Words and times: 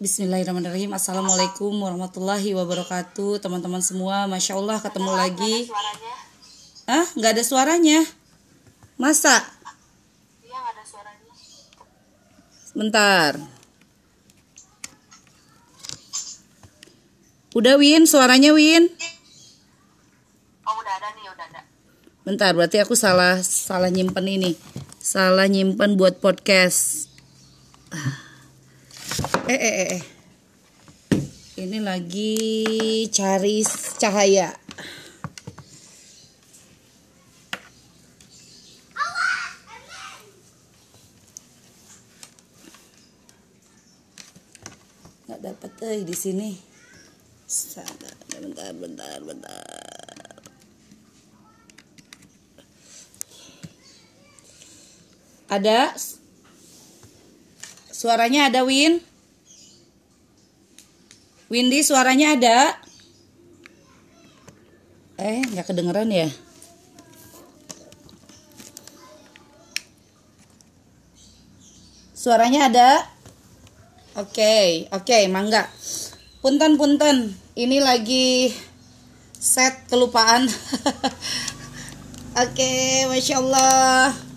Bismillahirrahmanirrahim. 0.00 0.96
Assalamualaikum 0.96 1.76
warahmatullahi 1.76 2.56
wabarakatuh. 2.56 3.36
Teman-teman 3.36 3.84
semua 3.84 4.24
Masya 4.24 4.56
Allah 4.56 4.80
ketemu 4.80 5.12
lagi. 5.12 5.68
suaranya. 5.68 6.14
Ah 6.88 7.06
nggak 7.20 7.32
ada 7.36 7.44
suaranya? 7.44 8.00
Masa? 8.96 9.44
iya 10.40 10.56
nggak 10.56 10.72
ada 10.72 10.84
suaranya. 10.88 11.32
Bentar 12.72 13.32
Udah 17.52 17.76
Win? 17.76 18.08
Suaranya 18.08 18.56
Win? 18.56 18.88
Oh 20.64 20.74
udah 20.80 20.94
ada 20.96 21.12
nih 21.12 21.28
udah 21.28 21.44
ada. 21.44 21.60
Bentar 22.24 22.56
berarti 22.56 22.80
aku 22.80 22.96
salah 22.96 23.44
salah 23.44 23.92
nyimpen 23.92 24.24
ini. 24.24 24.56
Salah 24.96 25.44
nyimpen 25.44 26.00
buat 26.00 26.24
podcast. 26.24 27.12
Ah. 27.92 28.29
Eh 29.20 29.52
eh 29.52 29.74
eh 29.84 29.88
eh. 30.00 30.02
Ini 31.60 31.84
lagi 31.84 32.32
cari 33.12 33.60
cahaya. 34.00 34.48
Nggak 45.28 45.40
dapat 45.44 45.72
eh 45.84 46.00
di 46.00 46.16
sini. 46.16 46.56
Bentar 48.40 48.72
bentar 48.72 49.20
bentar. 49.20 49.60
Ada? 55.52 55.92
Suaranya 57.92 58.48
ada 58.48 58.64
Win 58.64 59.09
Windy 61.50 61.82
suaranya 61.82 62.38
ada 62.38 62.58
eh 65.18 65.42
nggak 65.42 65.66
kedengeran 65.66 66.08
ya 66.08 66.30
suaranya 72.14 72.70
ada 72.70 72.88
Oke, 74.18 74.90
oke, 74.90 75.30
mangga. 75.30 75.70
Punten, 76.42 76.74
punten. 76.74 77.30
Ini 77.54 77.78
lagi 77.78 78.50
set 79.38 79.86
kelupaan. 79.86 80.50
oke, 82.42 82.72
masya 83.06 83.38
Allah. 83.38 84.29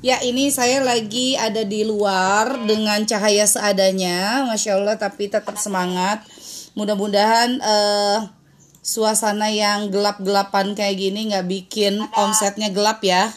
Ya, 0.00 0.16
ini 0.24 0.48
saya 0.48 0.80
lagi 0.80 1.36
ada 1.36 1.60
di 1.60 1.84
luar 1.84 2.64
dengan 2.64 3.04
cahaya 3.04 3.44
seadanya, 3.44 4.48
masya 4.48 4.80
Allah. 4.80 4.96
Tapi 4.96 5.28
tetap 5.28 5.60
semangat. 5.60 6.24
Mudah-mudahan 6.72 7.60
eh, 7.60 8.18
suasana 8.80 9.52
yang 9.52 9.92
gelap-gelapan 9.92 10.72
kayak 10.72 10.96
gini 10.96 11.28
nggak 11.28 11.44
bikin 11.44 12.00
omsetnya 12.16 12.72
gelap 12.72 13.04
ya. 13.04 13.28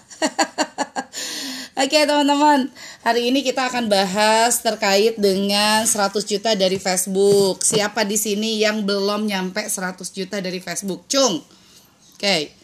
Oke 1.83 2.07
teman-teman, 2.07 2.71
hari 3.03 3.27
ini 3.27 3.43
kita 3.43 3.67
akan 3.67 3.91
bahas 3.91 4.63
terkait 4.63 5.19
dengan 5.19 5.83
100 5.83 6.15
juta 6.23 6.55
dari 6.55 6.79
Facebook. 6.79 7.59
Siapa 7.59 8.07
di 8.07 8.15
sini 8.15 8.63
yang 8.63 8.87
belum 8.87 9.27
nyampe 9.27 9.67
100 9.67 9.99
juta 10.15 10.39
dari 10.39 10.63
Facebook? 10.63 11.11
Cung. 11.11 11.43
Oke. 12.15 12.55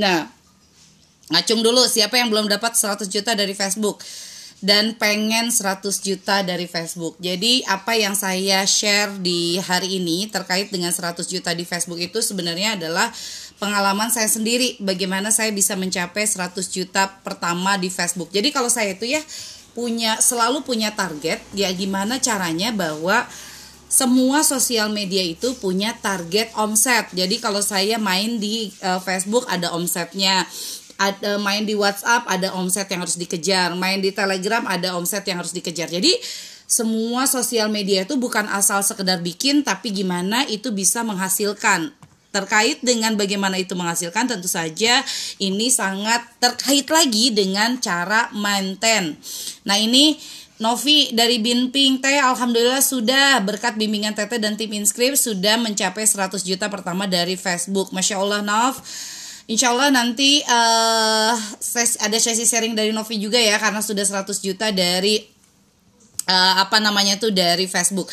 Nah, 0.00 0.33
ngacung 1.32 1.64
dulu 1.64 1.84
siapa 1.88 2.20
yang 2.20 2.28
belum 2.28 2.50
dapat 2.50 2.76
100 2.76 3.08
juta 3.08 3.32
dari 3.32 3.56
Facebook 3.56 4.04
dan 4.64 4.96
pengen 4.96 5.52
100 5.52 5.84
juta 6.00 6.40
dari 6.40 6.64
Facebook. 6.64 7.20
Jadi 7.20 7.60
apa 7.68 8.00
yang 8.00 8.16
saya 8.16 8.64
share 8.64 9.12
di 9.20 9.60
hari 9.60 10.00
ini 10.00 10.24
terkait 10.32 10.72
dengan 10.72 10.88
100 10.88 11.20
juta 11.28 11.52
di 11.52 11.68
Facebook 11.68 12.00
itu 12.00 12.24
sebenarnya 12.24 12.80
adalah 12.80 13.12
pengalaman 13.60 14.08
saya 14.08 14.24
sendiri 14.24 14.80
bagaimana 14.80 15.28
saya 15.28 15.52
bisa 15.52 15.76
mencapai 15.76 16.24
100 16.24 16.56
juta 16.72 17.12
pertama 17.20 17.76
di 17.76 17.92
Facebook. 17.92 18.32
Jadi 18.32 18.56
kalau 18.56 18.72
saya 18.72 18.96
itu 18.96 19.04
ya 19.04 19.20
punya 19.76 20.16
selalu 20.22 20.64
punya 20.64 20.96
target 20.96 21.44
ya 21.52 21.68
gimana 21.74 22.22
caranya 22.22 22.72
bahwa 22.72 23.26
semua 23.90 24.42
sosial 24.42 24.90
media 24.90 25.22
itu 25.22 25.54
punya 25.60 25.94
target 26.00 26.50
omset. 26.58 27.06
Jadi 27.14 27.38
kalau 27.38 27.60
saya 27.62 27.94
main 28.00 28.42
di 28.42 28.72
uh, 28.82 28.98
Facebook 28.98 29.46
ada 29.46 29.70
omsetnya. 29.76 30.48
Ada 30.94 31.42
main 31.42 31.66
di 31.66 31.74
WhatsApp 31.74 32.26
ada 32.30 32.54
omset 32.54 32.86
yang 32.86 33.02
harus 33.02 33.18
dikejar, 33.18 33.74
main 33.74 33.98
di 33.98 34.14
Telegram 34.14 34.62
ada 34.70 34.94
omset 34.94 35.26
yang 35.26 35.42
harus 35.42 35.50
dikejar. 35.50 35.90
Jadi 35.90 36.14
semua 36.64 37.28
sosial 37.28 37.68
media 37.68 38.08
itu 38.08 38.16
bukan 38.16 38.48
asal 38.48 38.80
sekedar 38.80 39.20
bikin 39.20 39.62
tapi 39.62 39.92
gimana 39.92 40.48
itu 40.48 40.72
bisa 40.72 41.04
menghasilkan 41.04 41.92
terkait 42.34 42.82
dengan 42.82 43.14
bagaimana 43.14 43.62
itu 43.62 43.78
menghasilkan 43.78 44.26
tentu 44.26 44.50
saja 44.50 45.06
ini 45.38 45.70
sangat 45.70 46.18
terkait 46.42 46.90
lagi 46.90 47.30
dengan 47.30 47.78
cara 47.78 48.26
maintain. 48.34 49.14
Nah 49.62 49.78
ini 49.78 50.18
Novi 50.58 51.14
dari 51.14 51.38
Binping 51.38 52.02
Teh 52.02 52.18
Alhamdulillah 52.18 52.82
sudah 52.82 53.38
berkat 53.42 53.78
bimbingan 53.78 54.14
Teteh 54.14 54.38
dan 54.42 54.54
tim 54.58 54.70
Inscript 54.74 55.18
sudah 55.18 55.58
mencapai 55.58 56.06
100 56.06 56.42
juta 56.42 56.66
pertama 56.70 57.06
dari 57.06 57.38
Facebook 57.38 57.94
Masya 57.94 58.18
Allah 58.18 58.42
Nov 58.42 58.82
Insya 59.44 59.76
Allah 59.76 59.92
nanti 59.92 60.40
uh, 60.40 61.36
ses 61.60 62.00
ada 62.00 62.16
sesi 62.16 62.48
sharing 62.48 62.72
dari 62.72 62.96
Novi 62.96 63.20
juga 63.20 63.36
ya 63.36 63.60
karena 63.60 63.84
sudah 63.84 64.00
100 64.00 64.24
juta 64.40 64.72
dari 64.72 65.20
uh, 66.28 66.64
apa 66.64 66.80
namanya 66.80 67.20
tuh 67.20 67.28
dari 67.28 67.68
Facebook 67.68 68.08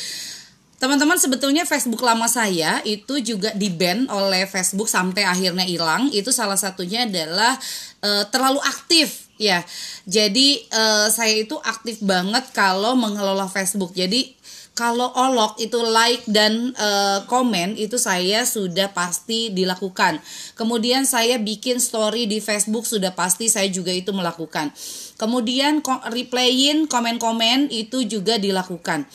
Teman-teman 0.82 1.14
sebetulnya 1.14 1.62
Facebook 1.62 2.02
lama 2.02 2.26
saya 2.26 2.82
itu 2.90 3.22
juga 3.22 3.54
di-ban 3.54 4.10
oleh 4.10 4.50
Facebook 4.50 4.90
sampai 4.90 5.30
akhirnya 5.30 5.62
hilang. 5.62 6.10
Itu 6.10 6.34
salah 6.34 6.58
satunya 6.58 7.06
adalah 7.06 7.54
uh, 8.02 8.26
terlalu 8.34 8.58
aktif 8.66 9.30
ya. 9.38 9.62
Jadi 10.10 10.66
uh, 10.74 11.06
saya 11.14 11.38
itu 11.38 11.54
aktif 11.62 12.02
banget 12.02 12.50
kalau 12.50 12.98
mengelola 12.98 13.46
Facebook. 13.46 13.94
Jadi 13.94 14.34
kalau 14.72 15.12
olok 15.12 15.60
itu 15.60 15.84
like 15.84 16.24
dan 16.32 16.72
uh, 16.80 17.28
komen 17.28 17.76
itu 17.76 18.00
saya 18.00 18.48
sudah 18.48 18.96
pasti 18.96 19.52
dilakukan. 19.52 20.24
Kemudian 20.56 21.04
saya 21.04 21.36
bikin 21.36 21.84
story 21.84 22.24
di 22.24 22.40
Facebook 22.40 22.88
sudah 22.88 23.12
pasti 23.12 23.52
saya 23.52 23.68
juga 23.68 23.92
itu 23.92 24.16
melakukan. 24.16 24.72
Kemudian 25.20 25.84
replayin 26.10 26.88
komen-komen 26.88 27.68
itu 27.70 28.08
juga 28.08 28.40
dilakukan. 28.40 29.06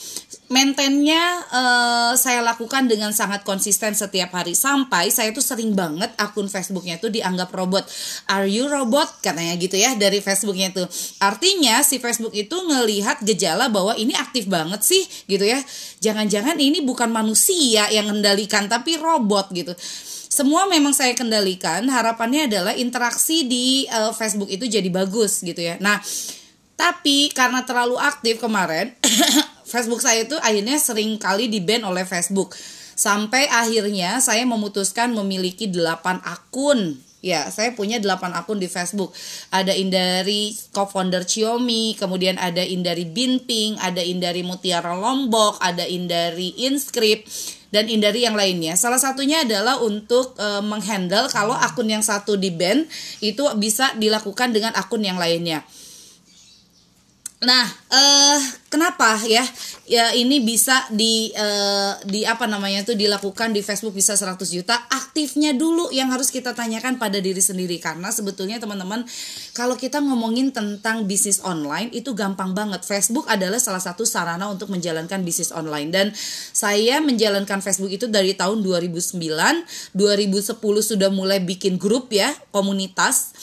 Maintainnya 0.47 1.43
uh, 1.51 2.13
saya 2.15 2.39
lakukan 2.39 2.87
dengan 2.87 3.11
sangat 3.11 3.43
konsisten 3.43 3.99
setiap 3.99 4.31
hari 4.31 4.55
sampai 4.55 5.11
saya 5.11 5.35
tuh 5.35 5.43
sering 5.43 5.75
banget 5.75 6.15
akun 6.15 6.47
Facebooknya 6.47 7.03
tuh 7.03 7.11
dianggap 7.11 7.51
robot. 7.51 7.83
Are 8.31 8.47
you 8.47 8.71
robot? 8.71 9.11
Katanya 9.19 9.59
gitu 9.59 9.75
ya 9.75 9.99
dari 9.99 10.23
Facebooknya 10.23 10.71
tuh. 10.71 10.87
Artinya 11.19 11.83
si 11.83 11.99
Facebook 11.99 12.31
itu 12.31 12.55
ngelihat 12.55 13.27
gejala 13.27 13.67
bahwa 13.67 13.99
ini 13.99 14.15
aktif 14.15 14.47
banget 14.47 14.87
sih 14.87 15.03
gitu 15.27 15.43
ya. 15.43 15.59
Jangan-jangan 15.99 16.55
ini 16.63 16.79
bukan 16.79 17.11
manusia 17.11 17.91
yang 17.91 18.07
mengendalikan 18.07 18.71
tapi 18.71 18.95
robot 19.03 19.51
gitu 19.51 19.75
semua 20.37 20.69
memang 20.69 20.93
saya 20.93 21.17
kendalikan. 21.17 21.81
Harapannya 21.89 22.45
adalah 22.45 22.77
interaksi 22.77 23.49
di 23.49 23.89
uh, 23.89 24.13
Facebook 24.13 24.53
itu 24.53 24.69
jadi 24.69 24.85
bagus 24.93 25.41
gitu 25.41 25.65
ya. 25.65 25.81
Nah, 25.81 25.97
tapi 26.77 27.33
karena 27.33 27.65
terlalu 27.65 27.97
aktif 27.97 28.37
kemarin, 28.37 28.93
Facebook 29.67 29.99
saya 29.99 30.23
itu 30.23 30.39
akhirnya 30.39 30.79
sering 30.79 31.19
kali 31.19 31.51
di-ban 31.51 31.83
oleh 31.83 32.07
Facebook. 32.07 32.55
Sampai 32.97 33.51
akhirnya 33.51 34.23
saya 34.25 34.47
memutuskan 34.49 35.13
memiliki 35.13 35.69
8 35.69 36.23
akun 36.25 36.97
Ya, 37.27 37.51
saya 37.51 37.75
punya 37.75 37.99
8 37.99 38.39
akun 38.39 38.63
di 38.63 38.71
Facebook. 38.71 39.11
Ada 39.51 39.75
Indari 39.75 40.55
co-founder 40.71 41.27
Xiaomi, 41.27 41.99
kemudian 41.99 42.39
ada 42.39 42.63
Indari 42.63 43.03
Binping, 43.03 43.83
ada 43.83 43.99
Indari 43.99 44.47
Mutiara 44.47 44.95
Lombok, 44.95 45.59
ada 45.59 45.83
Indari 45.83 46.55
Inscript 46.55 47.27
dan 47.75 47.91
Indari 47.91 48.23
yang 48.23 48.39
lainnya. 48.39 48.79
Salah 48.79 49.03
satunya 49.03 49.43
adalah 49.43 49.83
untuk 49.83 50.39
e, 50.39 50.49
menghandle 50.63 51.27
kalau 51.33 51.59
akun 51.59 51.91
yang 51.91 52.07
satu 52.07 52.39
di 52.39 52.55
ban 52.55 52.87
itu 53.19 53.43
bisa 53.59 53.91
dilakukan 53.99 54.55
dengan 54.55 54.71
akun 54.79 55.03
yang 55.03 55.19
lainnya. 55.19 55.67
Nah, 57.37 57.69
eh 57.93 58.41
kenapa 58.73 59.21
ya? 59.29 59.45
Ya 59.85 60.17
ini 60.17 60.41
bisa 60.41 60.89
di 60.89 61.37
eh, 61.37 61.93
di 62.09 62.25
apa 62.25 62.49
namanya 62.49 62.81
itu 62.81 62.97
dilakukan 62.97 63.53
di 63.53 63.61
Facebook 63.61 63.93
bisa 63.93 64.17
100 64.17 64.41
juta. 64.49 64.73
Aktifnya 64.89 65.53
dulu 65.53 65.93
yang 65.93 66.09
harus 66.09 66.33
kita 66.33 66.57
tanyakan 66.57 66.97
pada 66.97 67.21
diri 67.21 67.45
sendiri 67.45 67.77
karena 67.77 68.09
sebetulnya 68.09 68.57
teman-teman 68.57 69.05
kalau 69.53 69.77
kita 69.77 70.01
ngomongin 70.01 70.49
tentang 70.49 71.05
bisnis 71.05 71.45
online 71.45 71.93
itu 71.93 72.17
gampang 72.17 72.57
banget. 72.57 72.89
Facebook 72.89 73.29
adalah 73.29 73.61
salah 73.61 73.85
satu 73.85 74.09
sarana 74.09 74.49
untuk 74.49 74.73
menjalankan 74.73 75.21
bisnis 75.21 75.53
online 75.53 75.93
dan 75.93 76.07
saya 76.57 77.05
menjalankan 77.05 77.61
Facebook 77.61 77.93
itu 77.93 78.09
dari 78.09 78.33
tahun 78.33 78.65
2009, 78.65 79.13
2010 79.93 80.57
sudah 80.81 81.13
mulai 81.13 81.45
bikin 81.45 81.77
grup 81.77 82.09
ya, 82.17 82.33
komunitas 82.49 83.37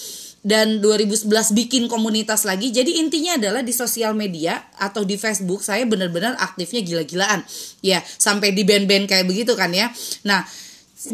dan 0.44 0.84
2011 0.84 1.32
bikin 1.56 1.88
komunitas 1.88 2.44
lagi. 2.44 2.70
Jadi 2.70 3.00
intinya 3.00 3.40
adalah 3.40 3.64
di 3.64 3.72
sosial 3.72 4.12
media 4.12 4.60
atau 4.76 5.08
di 5.08 5.16
Facebook 5.16 5.64
saya 5.64 5.88
benar-benar 5.88 6.36
aktifnya 6.36 6.84
gila-gilaan. 6.84 7.42
Ya, 7.80 8.04
sampai 8.04 8.52
di 8.52 8.68
band-band 8.68 9.08
kayak 9.08 9.26
begitu 9.26 9.56
kan 9.56 9.72
ya. 9.72 9.88
Nah, 10.28 10.44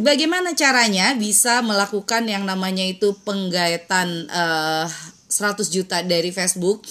bagaimana 0.01 0.57
caranya 0.57 1.13
bisa 1.13 1.61
melakukan 1.61 2.25
yang 2.25 2.43
namanya 2.43 2.83
itu 2.83 3.13
penggaitan 3.21 4.25
uh, 4.33 4.89
100 5.29 5.69
juta 5.69 6.01
dari 6.01 6.33
Facebook? 6.33 6.81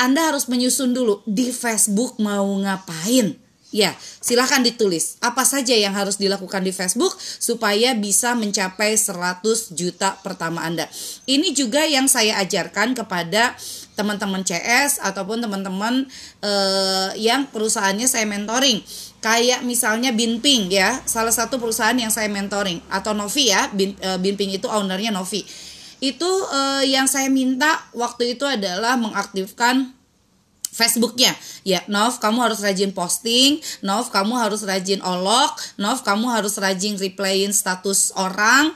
Anda 0.00 0.32
harus 0.32 0.48
menyusun 0.48 0.96
dulu 0.96 1.20
di 1.28 1.52
Facebook 1.52 2.16
mau 2.16 2.48
ngapain 2.64 3.47
Ya, 3.68 3.92
silahkan 4.00 4.64
ditulis 4.64 5.20
apa 5.20 5.44
saja 5.44 5.76
yang 5.76 5.92
harus 5.92 6.16
dilakukan 6.16 6.64
di 6.64 6.72
Facebook 6.72 7.12
supaya 7.20 7.92
bisa 7.92 8.32
mencapai 8.32 8.96
100 8.96 9.76
juta 9.76 10.16
pertama 10.24 10.64
Anda. 10.64 10.88
Ini 11.28 11.52
juga 11.52 11.84
yang 11.84 12.08
saya 12.08 12.40
ajarkan 12.40 12.96
kepada 12.96 13.52
teman-teman 13.92 14.40
CS 14.40 15.04
ataupun 15.04 15.44
teman-teman 15.44 16.08
uh, 16.40 17.12
yang 17.20 17.44
perusahaannya 17.52 18.08
saya 18.08 18.24
mentoring. 18.24 18.80
Kayak 19.20 19.60
misalnya 19.68 20.16
Binping 20.16 20.72
ya, 20.72 21.04
salah 21.04 21.34
satu 21.34 21.60
perusahaan 21.60 21.98
yang 21.98 22.08
saya 22.08 22.32
mentoring 22.32 22.80
atau 22.88 23.12
Novi 23.12 23.52
ya, 23.52 23.68
Bin, 23.68 23.92
uh, 24.00 24.16
Binping 24.16 24.48
itu 24.48 24.64
ownernya 24.64 25.12
Novi. 25.12 25.44
Itu 26.00 26.24
uh, 26.24 26.80
yang 26.88 27.04
saya 27.04 27.28
minta 27.28 27.84
waktu 27.92 28.38
itu 28.38 28.48
adalah 28.48 28.96
mengaktifkan 28.96 29.97
Facebooknya. 30.72 31.32
Ya 31.64 31.82
Nov 31.88 32.20
kamu 32.22 32.44
harus 32.44 32.60
rajin 32.60 32.92
posting. 32.92 33.58
Nov 33.80 34.12
kamu 34.12 34.36
harus 34.36 34.62
rajin 34.62 35.00
olok. 35.02 35.56
Nov 35.80 36.04
kamu 36.04 36.28
harus 36.28 36.54
rajin 36.60 37.00
replayin 37.00 37.50
status 37.50 38.12
orang. 38.14 38.70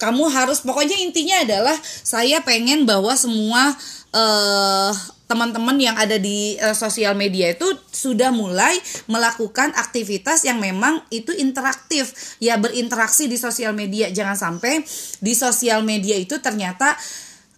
Kamu 0.00 0.26
harus 0.34 0.66
pokoknya 0.66 0.98
intinya 0.98 1.46
adalah 1.46 1.78
saya 1.82 2.42
pengen 2.42 2.82
bahwa 2.82 3.14
semua 3.14 3.70
uh, 4.10 4.90
teman-teman 5.30 5.78
yang 5.78 5.94
ada 5.94 6.18
di 6.18 6.58
uh, 6.58 6.74
sosial 6.74 7.14
media 7.14 7.54
itu 7.54 7.64
sudah 7.88 8.28
mulai 8.34 8.76
melakukan 9.08 9.72
aktivitas 9.78 10.42
yang 10.42 10.58
memang 10.58 11.00
itu 11.14 11.30
interaktif. 11.38 12.36
Ya 12.42 12.58
berinteraksi 12.58 13.30
di 13.30 13.38
sosial 13.38 13.72
media. 13.72 14.10
Jangan 14.10 14.34
sampai 14.34 14.82
di 15.22 15.32
sosial 15.38 15.86
media 15.86 16.18
itu 16.18 16.36
ternyata 16.42 16.98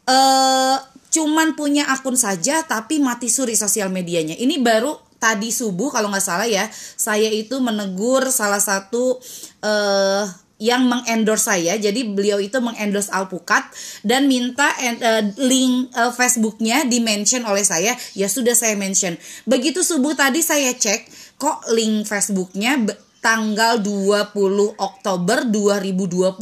uh, 0.05 0.94
cuman 1.14 1.55
punya 1.55 1.87
akun 1.87 2.19
saja 2.19 2.66
tapi 2.66 2.99
mati 2.99 3.31
suri 3.31 3.55
sosial 3.55 3.87
medianya. 3.94 4.34
Ini 4.34 4.58
baru 4.58 4.99
tadi 5.22 5.55
subuh 5.55 5.94
kalau 5.94 6.11
nggak 6.11 6.26
salah 6.26 6.50
ya, 6.50 6.66
saya 6.99 7.31
itu 7.31 7.62
menegur 7.62 8.26
salah 8.34 8.58
satu 8.58 9.22
uh, 9.62 10.26
yang 10.58 10.90
mengendorse 10.90 11.55
saya. 11.55 11.78
Jadi 11.78 12.11
beliau 12.11 12.43
itu 12.43 12.58
mengendorse 12.58 13.14
Alpukat 13.14 13.62
dan 14.02 14.26
minta 14.26 14.75
uh, 14.75 15.22
link 15.38 15.94
uh, 15.94 16.11
Facebooknya 16.11 16.82
di 16.82 16.99
mention 16.99 17.46
oleh 17.46 17.62
saya. 17.62 17.94
Ya 18.19 18.26
sudah 18.26 18.58
saya 18.58 18.75
mention. 18.75 19.14
Begitu 19.46 19.87
subuh 19.87 20.19
tadi 20.19 20.43
saya 20.43 20.75
cek 20.75 21.06
kok 21.38 21.70
link 21.70 22.11
Facebooknya 22.11 22.82
tanggal 23.25 23.81
20 23.81 24.37
Oktober 24.76 25.49
2020 25.49 26.37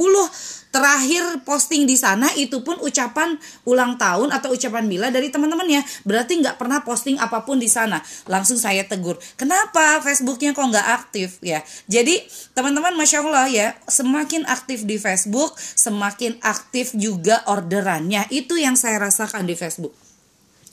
terakhir 0.72 1.44
posting 1.44 1.84
di 1.84 1.94
sana 1.94 2.26
itu 2.34 2.64
pun 2.64 2.80
ucapan 2.80 3.36
ulang 3.68 4.00
tahun 4.00 4.32
atau 4.32 4.56
ucapan 4.56 4.88
bila 4.88 5.12
dari 5.12 5.28
teman-temannya. 5.28 5.84
Berarti 6.02 6.40
nggak 6.42 6.56
pernah 6.58 6.80
posting 6.82 7.20
apa 7.20 7.44
pun 7.46 7.60
di 7.60 7.68
sana. 7.68 8.00
Langsung 8.26 8.58
saya 8.58 8.82
tegur 8.82 9.20
kenapa? 9.38 10.00
Facebooknya 10.02 10.56
kok 10.56 10.66
nggak 10.66 10.88
aktif? 10.98 11.38
Ya. 11.44 11.62
Jadi 11.86 12.18
teman-teman 12.56 12.98
masya 12.98 13.22
Allah 13.22 13.46
ya 13.46 13.68
semakin 13.86 14.48
aktif 14.48 14.82
di 14.88 14.98
Facebook 14.98 15.54
semakin 15.60 16.40
aktif 16.42 16.96
juga 16.98 17.44
orderannya. 17.46 18.26
Itu 18.32 18.58
yang 18.58 18.74
saya 18.74 18.98
rasakan 18.98 19.46
di 19.46 19.54
Facebook 19.54 20.01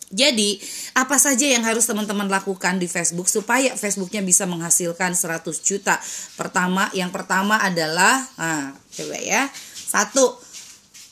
jadi, 0.10 0.58
apa 0.98 1.22
saja 1.22 1.46
yang 1.46 1.62
harus 1.62 1.86
teman-teman 1.86 2.26
lakukan 2.26 2.82
di 2.82 2.90
Facebook 2.90 3.30
supaya 3.30 3.78
Facebooknya 3.78 4.26
bisa 4.26 4.50
menghasilkan 4.50 5.14
100 5.14 5.62
juta? 5.62 6.02
Pertama, 6.34 6.90
yang 6.98 7.14
pertama 7.14 7.62
adalah, 7.62 8.26
nah, 8.34 8.74
coba 8.90 9.18
ya. 9.22 9.46
Satu, 9.70 10.34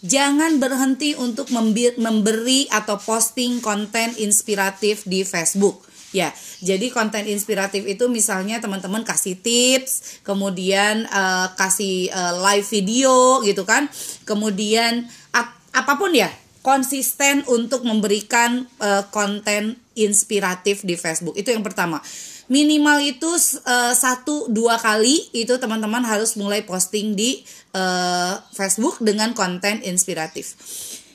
jangan 0.02 0.58
berhenti 0.58 1.14
untuk 1.14 1.54
memberi 2.02 2.66
atau 2.74 2.98
posting 2.98 3.62
konten 3.62 4.18
inspiratif 4.18 5.06
di 5.06 5.22
Facebook. 5.22 5.86
Ya, 6.10 6.34
jadi 6.66 6.90
konten 6.90 7.30
inspiratif 7.30 7.86
itu 7.86 8.10
misalnya 8.10 8.58
teman-teman 8.58 9.06
kasih 9.06 9.38
tips, 9.38 10.26
kemudian 10.26 11.06
uh, 11.14 11.54
kasih 11.54 12.10
uh, 12.10 12.34
live 12.50 12.66
video 12.66 13.46
gitu 13.46 13.62
kan, 13.68 13.86
kemudian 14.26 15.06
ap 15.36 15.52
apa 15.76 15.94
pun 16.00 16.16
ya, 16.16 16.32
konsisten 16.68 17.48
untuk 17.48 17.88
memberikan 17.88 18.68
uh, 18.84 19.08
konten 19.08 19.80
inspiratif 19.96 20.84
di 20.84 21.00
Facebook. 21.00 21.40
Itu 21.40 21.56
yang 21.56 21.64
pertama 21.64 22.04
minimal 22.52 23.04
itu 23.04 23.28
uh, 23.64 23.94
satu 23.96 24.52
dua 24.52 24.80
kali 24.80 25.32
itu 25.36 25.56
teman-teman 25.60 26.04
harus 26.04 26.36
mulai 26.40 26.64
posting 26.64 27.16
di 27.16 27.44
uh, 27.76 28.40
Facebook 28.56 29.00
dengan 29.00 29.32
konten 29.32 29.84
inspiratif. 29.84 30.56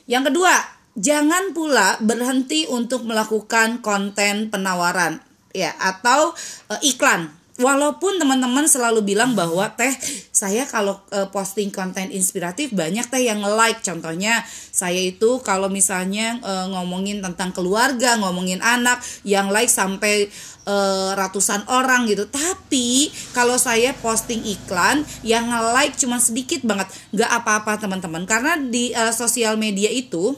Yang 0.09 0.33
kedua, 0.33 0.53
jangan 0.97 1.53
pula 1.53 1.97
berhenti 2.01 2.69
untuk 2.69 3.05
melakukan 3.05 3.81
konten 3.81 4.49
penawaran 4.49 5.21
ya 5.53 5.73
atau 5.77 6.33
uh, 6.69 6.79
iklan 6.81 7.29
walaupun 7.61 8.17
teman-teman 8.17 8.65
selalu 8.65 9.13
bilang 9.13 9.37
bahwa 9.37 9.69
teh 9.77 9.93
saya 10.33 10.65
kalau 10.65 10.97
uh, 11.13 11.29
posting 11.29 11.69
konten 11.69 12.09
inspiratif 12.09 12.73
banyak 12.73 13.05
teh 13.05 13.29
yang 13.29 13.45
like 13.45 13.85
contohnya 13.85 14.41
saya 14.73 14.97
itu 14.97 15.37
kalau 15.45 15.69
misalnya 15.69 16.41
uh, 16.41 16.65
ngomongin 16.73 17.21
tentang 17.21 17.53
keluarga 17.53 18.17
ngomongin 18.17 18.57
anak 18.65 18.97
yang 19.21 19.53
like 19.53 19.69
sampai 19.69 20.33
uh, 20.67 21.11
ratusan 21.15 21.67
orang 21.69 22.07
gitu. 22.09 22.27
Tapi 22.27 23.11
kalau 23.35 23.59
saya 23.59 23.95
posting 23.99 24.43
iklan 24.43 25.03
yang 25.23 25.51
like 25.75 25.95
cuma 25.99 26.19
sedikit 26.19 26.63
banget. 26.63 26.89
Nggak 27.13 27.31
apa-apa 27.43 27.79
teman-teman. 27.79 28.23
Karena 28.25 28.57
di 28.57 28.91
uh, 28.95 29.11
sosial 29.11 29.59
media 29.59 29.91
itu 29.91 30.35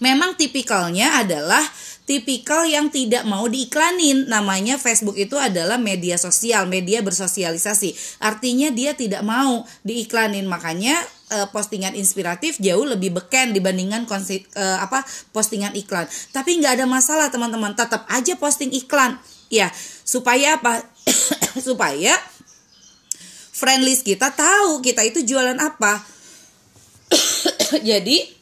memang 0.00 0.36
tipikalnya 0.36 1.20
adalah 1.20 1.62
tipikal 2.06 2.62
yang 2.64 2.88
tidak 2.88 3.26
mau 3.26 3.44
diiklanin. 3.50 4.30
Namanya 4.30 4.78
Facebook 4.78 5.18
itu 5.18 5.34
adalah 5.36 5.76
media 5.76 6.14
sosial, 6.16 6.64
media 6.70 7.02
bersosialisasi. 7.02 8.22
Artinya 8.22 8.70
dia 8.70 8.94
tidak 8.94 9.26
mau 9.26 9.66
diiklanin. 9.82 10.46
Makanya 10.46 10.94
uh, 11.34 11.50
postingan 11.50 11.98
inspiratif 11.98 12.62
jauh 12.62 12.86
lebih 12.86 13.12
beken 13.12 13.52
dibandingkan 13.52 14.06
konsi, 14.06 14.46
uh, 14.54 14.80
apa 14.80 15.02
postingan 15.34 15.74
iklan. 15.74 16.06
Tapi 16.30 16.62
nggak 16.62 16.80
ada 16.80 16.86
masalah 16.86 17.26
teman-teman, 17.28 17.74
tetap 17.74 18.06
aja 18.06 18.38
posting 18.38 18.70
iklan. 18.70 19.18
Ya, 19.50 19.70
supaya 20.06 20.62
apa? 20.62 20.86
supaya 21.66 22.14
friend 23.56 23.82
list 23.82 24.06
kita 24.06 24.30
tahu 24.30 24.78
kita 24.78 25.02
itu 25.02 25.26
jualan 25.26 25.58
apa. 25.58 26.02
Jadi 27.90 28.36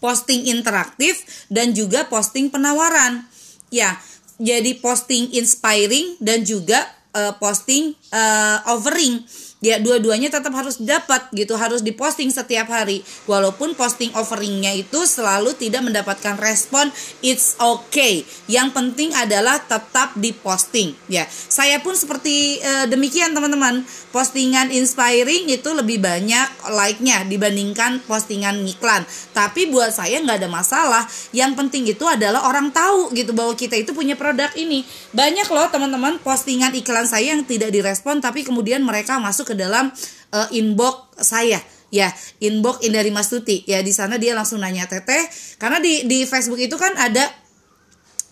posting 0.00 0.48
interaktif 0.48 1.46
dan 1.52 1.76
juga 1.76 2.08
posting 2.08 2.48
penawaran. 2.48 3.28
Ya, 3.70 4.00
jadi 4.40 4.74
posting 4.80 5.30
inspiring 5.36 6.18
dan 6.18 6.42
juga 6.42 6.82
uh, 7.12 7.36
posting 7.38 7.94
uh, 8.10 8.64
offering 8.66 9.22
ya 9.60 9.76
dua-duanya 9.76 10.32
tetap 10.32 10.56
harus 10.56 10.80
dapat 10.80 11.28
gitu 11.36 11.54
harus 11.54 11.84
diposting 11.84 12.32
setiap 12.32 12.72
hari. 12.72 13.04
Walaupun 13.28 13.76
posting 13.76 14.08
offeringnya 14.16 14.72
itu 14.72 15.04
selalu 15.04 15.52
tidak 15.54 15.84
mendapatkan 15.84 16.40
respon 16.40 16.88
it's 17.20 17.60
okay. 17.60 18.24
Yang 18.48 18.72
penting 18.72 19.12
adalah 19.12 19.60
tetap 19.60 20.16
diposting 20.16 20.96
ya. 21.06 21.28
Saya 21.28 21.78
pun 21.84 21.92
seperti 21.92 22.58
uh, 22.64 22.88
demikian 22.88 23.36
teman-teman. 23.36 23.84
Postingan 24.10 24.74
inspiring 24.74 25.46
itu 25.46 25.70
lebih 25.70 26.02
banyak 26.02 26.66
like-nya 26.74 27.22
dibandingkan 27.30 28.02
postingan 28.10 28.58
iklan 28.66 29.06
tapi 29.30 29.70
buat 29.70 29.92
saya 29.92 30.18
nggak 30.24 30.40
ada 30.40 30.50
masalah. 30.50 31.04
Yang 31.30 31.52
penting 31.60 31.84
itu 31.86 32.02
adalah 32.08 32.48
orang 32.48 32.72
tahu 32.74 33.12
gitu 33.14 33.36
bahwa 33.36 33.54
kita 33.54 33.76
itu 33.76 33.92
punya 33.92 34.16
produk 34.16 34.50
ini. 34.56 34.82
Banyak 35.14 35.46
loh 35.52 35.68
teman-teman 35.68 36.18
postingan 36.24 36.72
iklan 36.74 37.06
saya 37.06 37.36
yang 37.36 37.44
tidak 37.44 37.70
direspon 37.70 38.18
tapi 38.18 38.42
kemudian 38.42 38.82
mereka 38.82 39.20
masuk 39.20 39.49
ke 39.50 39.54
dalam 39.58 39.90
uh, 40.30 40.48
inbox 40.54 41.26
saya. 41.26 41.58
Ya 41.90 42.14
inbox 42.38 42.86
Indari 42.86 43.10
Mastuti 43.10 43.66
ya 43.66 43.82
di 43.82 43.90
sana 43.90 44.14
dia 44.14 44.30
langsung 44.30 44.62
nanya 44.62 44.86
teteh 44.86 45.26
karena 45.58 45.82
di 45.82 46.06
di 46.06 46.22
Facebook 46.22 46.62
itu 46.62 46.78
kan 46.78 46.94
ada 46.94 47.26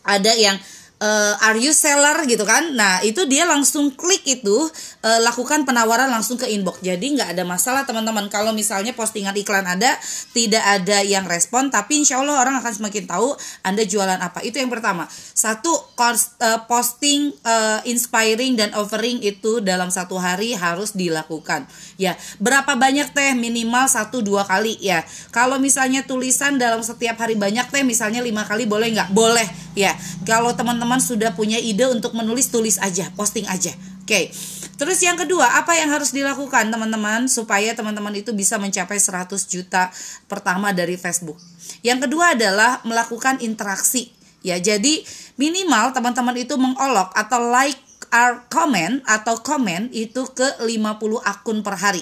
ada 0.07 0.33
yang 0.39 0.55
uh, 1.03 1.35
are 1.47 1.59
you 1.59 1.71
seller 1.75 2.27
gitu 2.27 2.43
kan? 2.43 2.75
Nah 2.75 3.01
itu 3.07 3.25
dia 3.27 3.47
langsung 3.47 3.95
klik 3.95 4.23
itu 4.27 4.67
uh, 5.03 5.21
lakukan 5.23 5.63
penawaran 5.65 6.11
langsung 6.11 6.39
ke 6.39 6.47
inbox. 6.51 6.83
Jadi 6.83 7.19
nggak 7.19 7.35
ada 7.35 7.43
masalah 7.47 7.83
teman-teman. 7.87 8.27
Kalau 8.31 8.55
misalnya 8.55 8.95
postingan 8.95 9.35
iklan 9.39 9.67
ada 9.67 9.95
tidak 10.35 10.63
ada 10.63 11.03
yang 11.03 11.25
respon 11.27 11.71
tapi 11.71 12.03
insya 12.03 12.21
Allah 12.21 12.43
orang 12.43 12.59
akan 12.61 12.73
semakin 12.85 13.05
tahu 13.07 13.35
anda 13.63 13.83
jualan 13.87 14.19
apa. 14.19 14.43
Itu 14.43 14.59
yang 14.59 14.71
pertama. 14.71 15.07
Satu 15.11 15.71
uh, 15.73 16.61
posting 16.67 17.31
uh, 17.47 17.81
inspiring 17.87 18.59
dan 18.59 18.75
offering 18.75 19.23
itu 19.23 19.63
dalam 19.63 19.89
satu 19.91 20.19
hari 20.19 20.55
harus 20.55 20.95
dilakukan. 20.95 21.67
Ya 21.99 22.19
berapa 22.43 22.75
banyak 22.75 23.15
teh? 23.15 23.33
Minimal 23.39 23.87
satu 23.87 24.21
dua 24.21 24.43
kali 24.43 24.79
ya. 24.83 25.07
Kalau 25.31 25.63
misalnya 25.63 26.03
tulisan 26.03 26.59
dalam 26.59 26.83
setiap 26.83 27.19
hari 27.23 27.39
banyak 27.39 27.71
teh 27.71 27.87
misalnya 27.87 28.23
lima 28.23 28.43
kali 28.43 28.67
boleh 28.67 28.91
nggak? 28.95 29.11
Boleh 29.15 29.47
ya. 29.79 29.95
Kalau 30.27 30.53
teman-teman 30.55 30.88
teman-teman 30.89 31.05
sudah 31.05 31.37
punya 31.37 31.61
ide 31.61 31.85
untuk 31.85 32.17
menulis 32.17 32.49
tulis 32.49 32.81
aja 32.81 33.13
posting 33.13 33.45
aja. 33.45 33.77
Oke. 34.09 34.33
Terus 34.81 34.97
yang 35.05 35.21
kedua 35.21 35.61
apa 35.61 35.77
yang 35.77 35.93
harus 35.93 36.17
dilakukan 36.17 36.73
teman-teman 36.73 37.29
supaya 37.29 37.77
teman-teman 37.77 38.17
itu 38.17 38.33
bisa 38.33 38.57
mencapai 38.57 38.97
100 38.97 39.29
juta 39.53 39.93
pertama 40.33 40.73
dari 40.73 40.97
Facebook? 40.97 41.37
Yang 41.85 42.09
kedua 42.09 42.33
adalah 42.33 42.81
melakukan 42.89 43.37
interaksi. 43.45 44.17
Ya 44.41 44.57
jadi 44.57 45.05
minimal 45.37 45.93
teman-teman 45.93 46.41
itu 46.41 46.57
mengolok 46.57 47.13
atau 47.13 47.53
like 47.53 47.77
our 48.09 48.49
comment 48.49 49.05
atau 49.05 49.45
komen 49.45 49.93
itu 49.93 50.25
ke 50.33 50.57
50 50.65 50.73
akun 51.21 51.61
per 51.61 51.77
hari. 51.77 52.01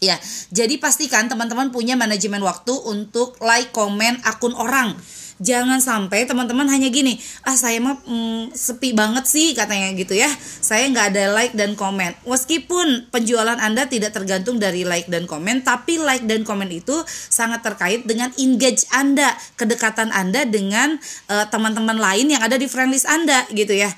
Ya, 0.00 0.16
jadi 0.48 0.80
pastikan 0.80 1.28
teman-teman 1.28 1.68
punya 1.68 1.92
manajemen 1.92 2.40
waktu 2.40 2.72
untuk 2.88 3.36
like, 3.44 3.68
komen 3.68 4.16
akun 4.24 4.56
orang 4.56 4.96
jangan 5.40 5.80
sampai 5.80 6.28
teman-teman 6.28 6.68
hanya 6.68 6.92
gini 6.92 7.16
ah 7.42 7.56
saya 7.56 7.80
mah 7.80 7.96
mm, 8.04 8.52
sepi 8.52 8.92
banget 8.92 9.24
sih 9.26 9.56
katanya 9.56 9.90
gitu 9.96 10.14
ya. 10.14 10.28
Saya 10.60 10.86
nggak 10.92 11.16
ada 11.16 11.24
like 11.34 11.54
dan 11.56 11.74
komen. 11.74 12.12
Meskipun 12.28 13.08
penjualan 13.08 13.56
anda 13.56 13.88
tidak 13.88 14.14
tergantung 14.14 14.60
dari 14.60 14.84
like 14.84 15.08
dan 15.08 15.24
komen 15.24 15.64
tapi 15.64 15.96
like 15.96 16.28
dan 16.28 16.44
komen 16.44 16.68
itu 16.70 16.94
sangat 17.08 17.64
terkait 17.64 18.04
dengan 18.04 18.30
engage 18.36 18.86
anda 18.92 19.32
kedekatan 19.56 20.12
anda 20.12 20.44
dengan 20.44 21.00
uh, 21.32 21.48
teman-teman 21.48 21.96
lain 21.96 22.30
yang 22.30 22.42
ada 22.44 22.60
di 22.60 22.68
friendlist 22.68 23.08
anda 23.08 23.48
gitu 23.50 23.72
ya 23.74 23.90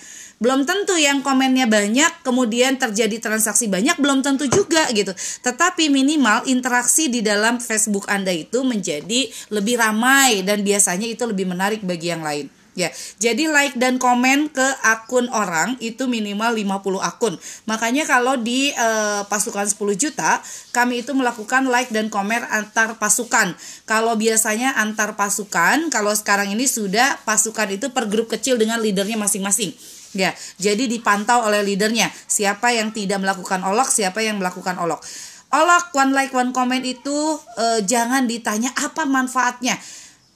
belum 0.43 0.67
tentu 0.67 0.99
yang 0.99 1.23
komennya 1.23 1.71
banyak 1.71 2.27
kemudian 2.27 2.75
terjadi 2.75 3.23
transaksi 3.23 3.71
banyak 3.71 3.95
belum 4.03 4.27
tentu 4.27 4.51
juga 4.51 4.91
gitu. 4.91 5.15
Tetapi 5.15 5.87
minimal 5.87 6.51
interaksi 6.51 7.07
di 7.07 7.23
dalam 7.23 7.63
Facebook 7.63 8.11
Anda 8.11 8.35
itu 8.35 8.67
menjadi 8.67 9.31
lebih 9.55 9.79
ramai 9.79 10.43
dan 10.43 10.67
biasanya 10.67 11.07
itu 11.07 11.23
lebih 11.23 11.47
menarik 11.47 11.87
bagi 11.87 12.11
yang 12.11 12.27
lain 12.27 12.62
Ya, 12.73 12.89
jadi 13.21 13.53
like 13.53 13.77
dan 13.77 14.01
komen 14.01 14.49
ke 14.49 14.65
akun 14.81 15.29
orang 15.29 15.77
itu 15.85 16.09
minimal 16.09 16.57
50 16.57 17.05
akun. 17.05 17.37
Makanya 17.69 18.09
kalau 18.09 18.41
di 18.41 18.73
uh, 18.73 19.29
pasukan 19.29 19.69
10 19.69 19.77
juta, 20.01 20.41
kami 20.73 21.05
itu 21.05 21.13
melakukan 21.13 21.69
like 21.69 21.93
dan 21.93 22.09
komen 22.09 22.41
antar 22.49 22.97
pasukan. 22.97 23.53
Kalau 23.85 24.17
biasanya 24.17 24.73
antar 24.81 25.21
pasukan, 25.21 25.93
kalau 25.93 26.17
sekarang 26.17 26.49
ini 26.57 26.65
sudah 26.65 27.21
pasukan 27.29 27.77
itu 27.77 27.93
per 27.93 28.09
grup 28.09 28.33
kecil 28.33 28.57
dengan 28.57 28.81
leadernya 28.81 29.21
masing-masing. 29.21 29.77
Ya, 30.17 30.33
jadi 30.57 30.89
dipantau 30.89 31.45
oleh 31.45 31.61
leadernya 31.61 32.09
siapa 32.25 32.73
yang 32.73 32.93
tidak 32.97 33.21
melakukan 33.21 33.61
olok, 33.69 33.93
siapa 33.93 34.25
yang 34.25 34.41
melakukan 34.41 34.81
olok. 34.81 35.05
Olok 35.53 35.93
one 35.93 36.17
like 36.17 36.33
one 36.33 36.57
comment 36.57 36.81
itu 36.81 37.37
eh, 37.61 37.85
jangan 37.85 38.25
ditanya 38.25 38.73
apa 38.73 39.05
manfaatnya. 39.05 39.77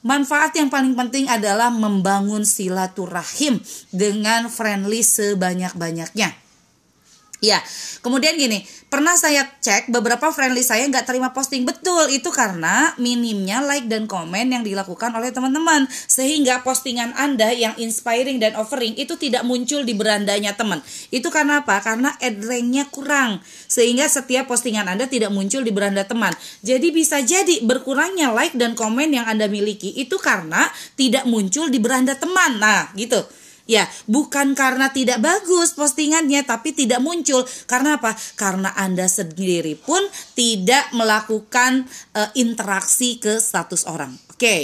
Manfaat 0.06 0.54
yang 0.54 0.70
paling 0.70 0.94
penting 0.94 1.26
adalah 1.26 1.66
membangun 1.66 2.46
silaturahim 2.46 3.58
dengan 3.90 4.46
friendly 4.46 5.02
sebanyak-banyaknya. 5.02 6.45
Ya, 7.44 7.60
kemudian 8.00 8.40
gini, 8.40 8.64
pernah 8.88 9.12
saya 9.12 9.44
cek 9.44 9.92
beberapa 9.92 10.32
friendly 10.32 10.64
saya 10.64 10.88
nggak 10.88 11.04
terima 11.04 11.36
posting 11.36 11.68
betul 11.68 12.08
itu 12.08 12.32
karena 12.32 12.96
minimnya 12.96 13.60
like 13.60 13.84
dan 13.92 14.08
komen 14.08 14.56
yang 14.56 14.64
dilakukan 14.64 15.12
oleh 15.12 15.28
teman-teman 15.36 15.84
sehingga 15.90 16.64
postingan 16.64 17.12
anda 17.12 17.52
yang 17.52 17.76
inspiring 17.76 18.40
dan 18.40 18.56
offering 18.56 18.96
itu 18.96 19.20
tidak 19.20 19.44
muncul 19.44 19.84
di 19.84 19.92
berandanya 19.92 20.56
teman. 20.56 20.80
Itu 21.12 21.28
karena 21.28 21.60
apa? 21.60 21.76
Karena 21.84 22.16
ad 22.16 22.40
ranknya 22.40 22.88
kurang 22.88 23.44
sehingga 23.68 24.08
setiap 24.08 24.48
postingan 24.48 24.88
anda 24.88 25.04
tidak 25.04 25.28
muncul 25.28 25.60
di 25.60 25.76
beranda 25.76 26.08
teman. 26.08 26.32
Jadi 26.64 26.88
bisa 26.88 27.20
jadi 27.20 27.60
berkurangnya 27.60 28.32
like 28.32 28.56
dan 28.56 28.72
komen 28.72 29.12
yang 29.12 29.28
anda 29.28 29.44
miliki 29.44 29.92
itu 29.92 30.16
karena 30.16 30.72
tidak 30.96 31.28
muncul 31.28 31.68
di 31.68 31.76
beranda 31.76 32.16
teman. 32.16 32.56
Nah, 32.56 32.96
gitu. 32.96 33.20
Ya, 33.66 33.90
bukan 34.06 34.54
karena 34.54 34.94
tidak 34.94 35.18
bagus 35.18 35.74
postingannya 35.74 36.46
tapi 36.46 36.70
tidak 36.70 37.02
muncul. 37.02 37.42
Karena 37.66 37.98
apa? 37.98 38.14
Karena 38.38 38.70
Anda 38.78 39.10
sendiri 39.10 39.74
pun 39.74 40.00
tidak 40.38 40.94
melakukan 40.94 41.90
uh, 42.14 42.30
interaksi 42.38 43.18
ke 43.18 43.42
status 43.42 43.90
orang. 43.90 44.14
Oke. 44.30 44.38
Okay. 44.38 44.62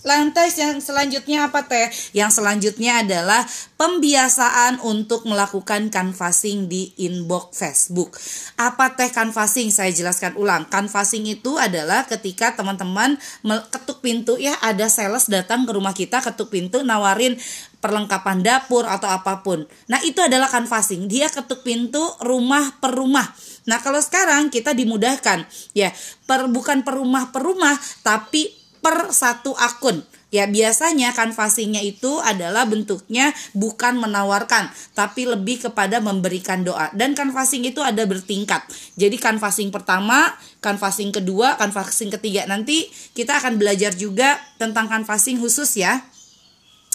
Lantas 0.00 0.56
yang 0.56 0.80
selanjutnya 0.80 1.52
apa 1.52 1.68
teh? 1.68 1.92
Yang 2.16 2.40
selanjutnya 2.40 3.04
adalah 3.04 3.44
pembiasaan 3.76 4.80
untuk 4.80 5.28
melakukan 5.28 5.92
canvassing 5.92 6.72
di 6.72 6.96
inbox 7.04 7.60
Facebook. 7.60 8.16
Apa 8.56 8.96
teh 8.96 9.12
canvassing? 9.12 9.68
Saya 9.68 9.92
jelaskan 9.92 10.40
ulang. 10.40 10.64
Canvassing 10.72 11.28
itu 11.28 11.60
adalah 11.60 12.08
ketika 12.08 12.56
teman-teman 12.56 13.20
ketuk 13.68 14.00
pintu 14.00 14.40
ya 14.40 14.56
ada 14.64 14.88
sales 14.88 15.28
datang 15.28 15.68
ke 15.68 15.72
rumah 15.76 15.92
kita 15.92 16.24
ketuk 16.24 16.48
pintu 16.48 16.80
nawarin 16.80 17.36
perlengkapan 17.80 18.44
dapur 18.44 18.84
atau 18.84 19.08
apa 19.08 19.40
pun. 19.40 19.64
Nah, 19.88 19.98
itu 20.04 20.20
adalah 20.20 20.46
canvassing. 20.52 21.08
Dia 21.08 21.32
ketuk 21.32 21.64
pintu 21.64 22.00
rumah 22.20 22.76
per 22.78 22.92
rumah. 22.92 23.26
Nah, 23.66 23.80
kalau 23.80 23.98
sekarang 23.98 24.52
kita 24.52 24.76
dimudahkan 24.76 25.48
ya, 25.72 25.90
per 26.28 26.48
bukan 26.48 26.84
per 26.84 27.00
rumah 27.00 27.32
per 27.32 27.42
rumah 27.44 27.74
tapi 28.04 28.52
per 28.80 29.12
satu 29.12 29.56
akun. 29.56 30.04
Ya 30.30 30.46
biasanya 30.46 31.10
canvassingnya 31.10 31.82
itu 31.82 32.22
adalah 32.22 32.62
bentuknya 32.62 33.34
bukan 33.50 33.98
menawarkan 33.98 34.70
tapi 34.94 35.26
lebih 35.26 35.58
kepada 35.66 35.98
memberikan 35.98 36.62
doa 36.62 36.86
dan 36.94 37.18
canvassing 37.18 37.66
itu 37.66 37.82
ada 37.82 38.06
bertingkat. 38.06 38.62
Jadi 38.94 39.18
canvassing 39.18 39.74
pertama, 39.74 40.30
canvassing 40.62 41.10
kedua, 41.10 41.58
canvassing 41.58 42.14
ketiga 42.14 42.46
nanti 42.46 42.86
kita 43.10 43.42
akan 43.42 43.58
belajar 43.58 43.90
juga 43.90 44.38
tentang 44.54 44.86
canvassing 44.86 45.42
khusus 45.42 45.74
ya. 45.74 45.98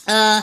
Uh, 0.07 0.39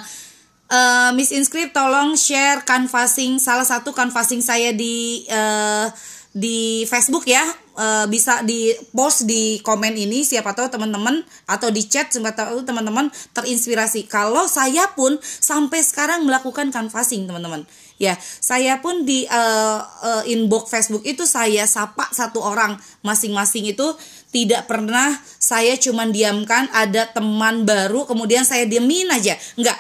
uh, 0.73 1.11
Miss 1.12 1.31
Inscript 1.31 1.76
tolong 1.76 2.17
share 2.17 2.64
canvassing 2.64 3.37
salah 3.37 3.69
satu 3.69 3.93
canvassing 3.93 4.41
saya 4.41 4.73
di 4.73 5.29
uh, 5.29 5.93
di 6.33 6.88
Facebook 6.88 7.29
ya. 7.29 7.45
E, 7.73 8.05
bisa 8.09 8.45
di 8.45 8.69
post 8.93 9.25
di 9.25 9.57
komen 9.64 9.97
ini 9.97 10.25
siapa 10.29 10.52
tahu 10.52 10.69
teman-teman 10.69 11.25
atau 11.49 11.73
di 11.73 11.85
chat 11.88 12.09
siapa 12.09 12.33
tahu 12.33 12.64
teman-teman 12.64 13.12
terinspirasi. 13.37 14.09
Kalau 14.09 14.49
saya 14.49 14.88
pun 14.97 15.17
sampai 15.21 15.85
sekarang 15.85 16.25
melakukan 16.25 16.73
canvassing 16.73 17.29
teman-teman. 17.29 17.69
Ya 18.00 18.17
saya 18.21 18.81
pun 18.81 19.05
di 19.05 19.29
uh, 19.29 19.79
uh, 19.85 20.23
inbox 20.25 20.73
Facebook 20.73 21.05
itu 21.05 21.29
saya 21.29 21.69
sapa 21.69 22.09
satu 22.12 22.41
orang 22.41 22.81
masing-masing 23.05 23.69
itu. 23.69 23.93
Tidak 24.33 24.64
pernah 24.64 25.12
saya 25.37 25.76
cuman 25.76 26.09
diamkan 26.09 26.64
ada 26.73 27.05
teman 27.12 27.69
baru 27.69 28.09
kemudian 28.09 28.49
saya 28.49 28.64
diemin 28.64 29.12
aja. 29.12 29.37
Enggak 29.61 29.76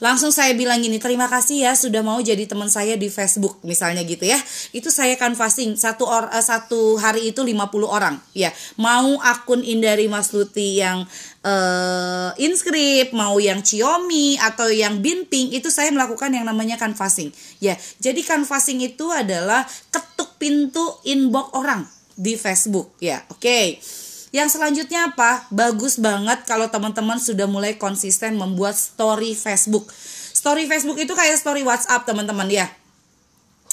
langsung 0.00 0.32
saya 0.32 0.56
bilang 0.56 0.80
gini 0.80 0.96
terima 0.96 1.28
kasih 1.28 1.68
ya 1.68 1.72
sudah 1.76 2.00
mau 2.00 2.16
jadi 2.18 2.48
teman 2.48 2.72
saya 2.72 2.96
di 2.96 3.12
Facebook 3.12 3.60
misalnya 3.62 4.00
gitu 4.02 4.24
ya. 4.24 4.40
Itu 4.72 4.88
saya 4.88 5.14
canvassing 5.20 5.76
satu 5.76 6.08
or 6.08 6.26
uh, 6.32 6.40
satu 6.40 6.96
hari 6.96 7.30
itu 7.30 7.44
50 7.44 7.60
orang 7.84 8.16
ya. 8.32 8.48
Mau 8.80 9.20
akun 9.20 9.60
Indari 9.60 10.08
Mas 10.08 10.32
Luti 10.32 10.80
yang 10.80 11.04
uh, 11.44 12.32
inscript 12.40 13.12
mau 13.12 13.36
yang 13.36 13.60
Xiaomi 13.60 14.40
atau 14.40 14.72
yang 14.72 15.04
Binping 15.04 15.52
itu 15.52 15.68
saya 15.68 15.92
melakukan 15.92 16.32
yang 16.32 16.48
namanya 16.48 16.80
canvassing 16.80 17.28
ya. 17.60 17.76
Jadi 18.00 18.24
canvassing 18.24 18.80
itu 18.80 19.12
adalah 19.12 19.68
ketuk 19.92 20.40
pintu 20.40 20.98
inbox 21.04 21.52
orang 21.52 21.84
di 22.16 22.40
Facebook 22.40 22.96
ya. 23.00 23.20
Oke. 23.28 23.40
okay. 23.40 23.99
Yang 24.30 24.58
selanjutnya 24.58 25.10
apa? 25.10 25.50
Bagus 25.50 25.98
banget 25.98 26.46
kalau 26.46 26.70
teman-teman 26.70 27.18
sudah 27.18 27.50
mulai 27.50 27.74
konsisten 27.74 28.38
membuat 28.38 28.78
story 28.78 29.34
Facebook. 29.34 29.90
Story 30.30 30.70
Facebook 30.70 31.02
itu 31.02 31.10
kayak 31.18 31.34
story 31.34 31.66
WhatsApp 31.66 32.06
teman-teman 32.06 32.46
ya. 32.46 32.70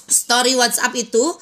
Story 0.10 0.58
WhatsApp 0.58 0.98
itu 0.98 1.38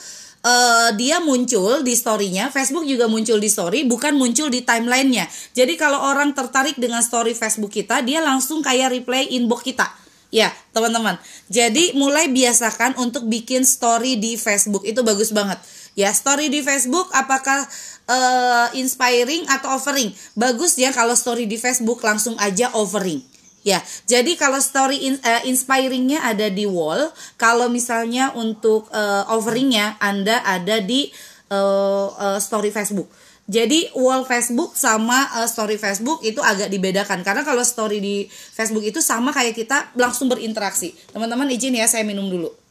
uh, 0.45 0.89
dia 0.93 1.17
muncul 1.24 1.81
di 1.81 1.98
storynya, 1.98 2.53
Facebook 2.53 2.86
juga 2.86 3.10
muncul 3.10 3.41
di 3.41 3.50
story, 3.50 3.88
bukan 3.89 4.13
muncul 4.13 4.53
di 4.53 4.62
timelinenya. 4.62 5.25
Jadi 5.57 5.74
kalau 5.75 6.05
orang 6.05 6.38
tertarik 6.38 6.77
dengan 6.77 7.01
story 7.01 7.34
Facebook 7.34 7.74
kita, 7.74 8.05
dia 8.05 8.22
langsung 8.22 8.62
kayak 8.62 8.93
replay 8.93 9.31
inbox 9.34 9.65
kita. 9.65 9.89
Ya, 10.34 10.51
teman-teman. 10.75 11.15
Jadi 11.48 11.95
mulai 11.95 12.27
biasakan 12.27 13.00
untuk 13.00 13.24
bikin 13.31 13.63
story 13.63 14.19
di 14.19 14.36
Facebook 14.36 14.84
itu 14.84 15.00
bagus 15.00 15.31
banget. 15.31 15.62
Ya, 15.96 16.12
story 16.12 16.52
di 16.52 16.60
Facebook 16.60 17.08
apakah 17.16 17.64
uh, 18.12 18.68
inspiring 18.75 19.48
atau 19.48 19.80
offering? 19.80 20.12
Bagus 20.36 20.75
ya 20.75 20.92
kalau 20.92 21.16
story 21.16 21.48
di 21.48 21.56
Facebook 21.56 22.04
langsung 22.04 22.36
aja 22.36 22.68
offering. 22.75 23.24
Ya, 23.66 23.82
jadi 24.06 24.38
kalau 24.38 24.62
story 24.62 25.10
in, 25.10 25.16
uh, 25.24 25.42
inspiringnya 25.48 26.22
ada 26.22 26.54
di 26.54 26.70
wall, 26.70 27.10
kalau 27.40 27.66
misalnya 27.66 28.30
untuk 28.38 28.92
uh, 28.94 29.25
overingnya 29.34 29.98
Anda 29.98 30.44
ada 30.46 30.84
di 30.84 31.10
uh, 31.50 32.12
uh, 32.14 32.38
story 32.44 32.70
Facebook. 32.70 33.10
Jadi 33.48 33.94
wall 33.96 34.28
Facebook 34.28 34.75
sama 34.75 35.32
uh, 35.38 35.48
story 35.48 35.80
Facebook 35.80 36.22
itu 36.28 36.42
agak 36.42 36.70
dibedakan 36.70 37.22
karena 37.22 37.46
kalau 37.46 37.62
story 37.62 38.02
di 38.02 38.25
Facebook 38.30 38.82
itu 38.82 39.00
sama 39.00 39.30
kayak 39.32 39.54
kita 39.54 39.96
langsung 39.96 40.28
berinteraksi. 40.28 40.92
Teman-teman 41.14 41.50
izin 41.50 41.78
ya 41.78 41.88
saya 41.88 42.04
minum 42.04 42.28
dulu. 42.28 42.64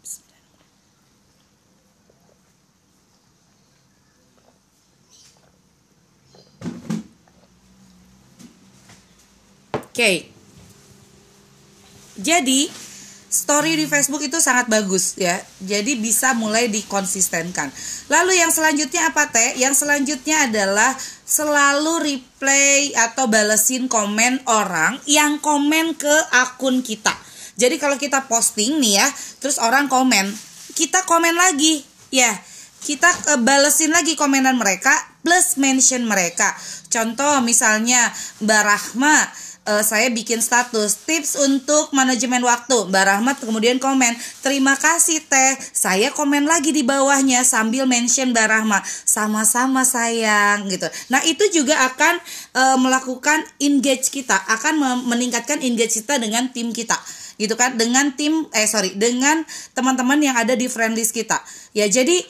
Okay. 9.94 10.26
Jadi 12.18 12.66
story 13.30 13.78
di 13.78 13.86
Facebook 13.86 14.26
itu 14.26 14.42
sangat 14.42 14.66
bagus 14.66 15.14
ya. 15.14 15.38
Jadi 15.62 15.94
bisa 15.94 16.34
mulai 16.34 16.66
dikonsistenkan. 16.66 17.70
Lalu 18.10 18.42
yang 18.42 18.50
selanjutnya 18.50 19.14
apa 19.14 19.30
teh? 19.30 19.54
Yang 19.54 19.86
selanjutnya 19.86 20.50
adalah 20.50 20.98
selalu 21.22 22.10
replay 22.10 22.90
atau 22.94 23.30
balesin 23.30 23.86
komen 23.86 24.42
orang 24.50 24.98
yang 25.06 25.38
komen 25.38 25.94
ke 25.94 26.14
akun 26.42 26.82
kita. 26.82 27.14
Jadi 27.54 27.78
kalau 27.78 27.94
kita 27.94 28.26
posting 28.26 28.82
nih 28.82 28.98
ya, 28.98 29.06
terus 29.38 29.62
orang 29.62 29.86
komen, 29.86 30.26
kita 30.74 31.06
komen 31.06 31.38
lagi 31.38 31.86
ya. 32.10 32.34
Kita 32.82 33.08
uh, 33.30 33.40
balesin 33.40 33.94
lagi 33.94 34.18
komenan 34.18 34.58
mereka 34.58 34.90
plus 35.22 35.56
mention 35.56 36.04
mereka. 36.04 36.50
Contoh 36.90 37.40
misalnya 37.40 38.12
Mbak 38.44 38.62
Rahma 38.66 39.16
uh, 39.68 39.82
saya 39.84 40.12
bikin 40.12 40.40
status 40.40 41.04
tips 41.04 41.36
untuk 41.40 41.90
manajemen 41.96 42.40
waktu. 42.44 42.88
Mbak 42.88 43.04
Rahmat 43.04 43.36
kemudian 43.42 43.80
komen, 43.80 44.12
terima 44.44 44.76
kasih 44.76 45.24
teh. 45.24 45.52
Saya 45.72 46.12
komen 46.12 46.44
lagi 46.44 46.70
di 46.70 46.84
bawahnya 46.84 47.42
sambil 47.42 47.88
mention 47.88 48.32
Mbak 48.32 48.46
Rahmat, 48.48 48.82
sama-sama 48.86 49.82
sayang 49.84 50.68
gitu. 50.68 50.88
Nah 51.12 51.20
itu 51.24 51.44
juga 51.52 51.76
akan 51.92 52.14
uh, 52.56 52.76
melakukan 52.80 53.44
engage 53.60 54.12
kita, 54.12 54.36
akan 54.48 55.04
meningkatkan 55.08 55.60
engage 55.64 56.04
kita 56.04 56.20
dengan 56.20 56.52
tim 56.52 56.70
kita 56.72 56.96
gitu 57.34 57.58
kan 57.58 57.74
dengan 57.74 58.14
tim 58.14 58.46
eh 58.54 58.62
sorry 58.62 58.94
dengan 58.94 59.42
teman-teman 59.74 60.22
yang 60.22 60.38
ada 60.38 60.54
di 60.54 60.70
friendlist 60.70 61.10
kita 61.10 61.42
ya 61.74 61.82
jadi 61.90 62.22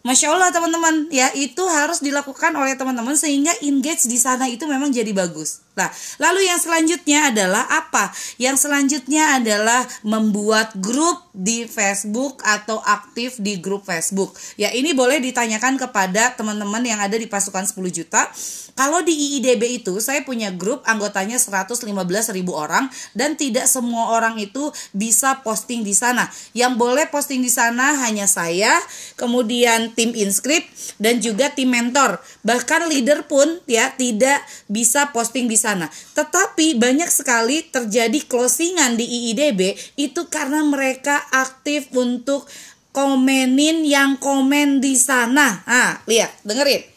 Masya 0.00 0.32
Allah 0.32 0.48
teman-teman 0.48 1.12
ya 1.12 1.28
itu 1.36 1.60
harus 1.68 2.00
dilakukan 2.00 2.56
oleh 2.56 2.72
teman-teman 2.72 3.12
sehingga 3.20 3.52
engage 3.60 4.08
di 4.08 4.16
sana 4.16 4.48
itu 4.48 4.64
memang 4.64 4.88
jadi 4.88 5.12
bagus. 5.12 5.60
Nah 5.78 5.88
lalu 6.18 6.50
yang 6.50 6.58
selanjutnya 6.58 7.30
adalah 7.30 7.64
apa? 7.70 8.10
Yang 8.36 8.66
selanjutnya 8.66 9.38
adalah 9.38 9.86
membuat 10.02 10.74
grup 10.78 11.30
di 11.30 11.64
Facebook 11.70 12.42
atau 12.42 12.82
aktif 12.82 13.38
di 13.38 13.62
grup 13.62 13.86
Facebook. 13.86 14.34
Ya 14.58 14.74
ini 14.74 14.90
boleh 14.90 15.22
ditanyakan 15.22 15.78
kepada 15.78 16.34
teman-teman 16.34 16.82
yang 16.82 16.98
ada 16.98 17.14
di 17.14 17.30
pasukan 17.30 17.62
10 17.62 17.78
juta. 17.90 18.26
Kalau 18.74 19.04
di 19.04 19.12
IIDB 19.12 19.82
itu 19.82 20.00
saya 20.00 20.24
punya 20.24 20.48
grup 20.50 20.80
anggotanya 20.88 21.36
115 21.36 21.84
ribu 22.32 22.56
orang 22.56 22.88
dan 23.12 23.36
tidak 23.36 23.68
semua 23.68 24.16
orang 24.16 24.40
itu 24.40 24.72
bisa 24.96 25.44
posting 25.44 25.84
di 25.84 25.92
sana. 25.92 26.26
Yang 26.56 26.72
boleh 26.80 27.06
posting 27.12 27.44
di 27.44 27.52
sana 27.52 28.00
hanya 28.00 28.24
saya, 28.24 28.72
kemudian 29.20 29.92
tim 29.92 30.16
inscript 30.16 30.96
dan 30.96 31.20
juga 31.20 31.52
tim 31.52 31.68
mentor. 31.68 32.18
Bahkan 32.40 32.88
leader 32.88 33.28
pun 33.28 33.60
ya 33.68 33.92
tidak 33.94 34.40
bisa 34.64 35.12
posting 35.12 35.44
di 35.44 35.59
sana. 35.60 35.92
Tetapi 36.16 36.80
banyak 36.80 37.12
sekali 37.12 37.68
terjadi 37.68 38.24
closingan 38.24 38.96
di 38.96 39.04
IIDB 39.04 39.76
itu 40.00 40.32
karena 40.32 40.64
mereka 40.64 41.20
aktif 41.28 41.92
untuk 41.92 42.48
komenin 42.96 43.84
yang 43.84 44.16
komen 44.16 44.80
di 44.80 44.96
sana. 44.96 45.60
Ah, 45.68 46.00
lihat, 46.08 46.32
dengerin 46.48 46.90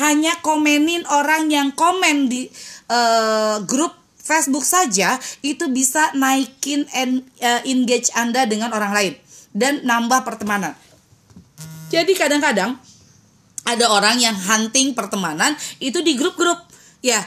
hanya 0.00 0.40
komenin 0.40 1.04
orang 1.12 1.52
yang 1.52 1.68
komen 1.76 2.32
di 2.32 2.48
uh, 2.88 3.60
grup 3.68 3.92
Facebook 4.22 4.64
saja 4.64 5.18
itu 5.44 5.68
bisa 5.68 6.14
naikin 6.16 6.86
en, 6.94 7.20
uh, 7.42 7.60
engage 7.66 8.08
Anda 8.16 8.48
dengan 8.48 8.72
orang 8.72 8.92
lain 8.94 9.12
dan 9.52 9.84
nambah 9.84 10.24
pertemanan. 10.24 10.72
Jadi 11.92 12.16
kadang-kadang 12.16 12.78
ada 13.68 13.86
orang 13.92 14.16
yang 14.16 14.32
hunting 14.32 14.96
pertemanan 14.96 15.52
itu 15.76 16.00
di 16.00 16.16
grup-grup 16.16 16.56
ya 17.04 17.20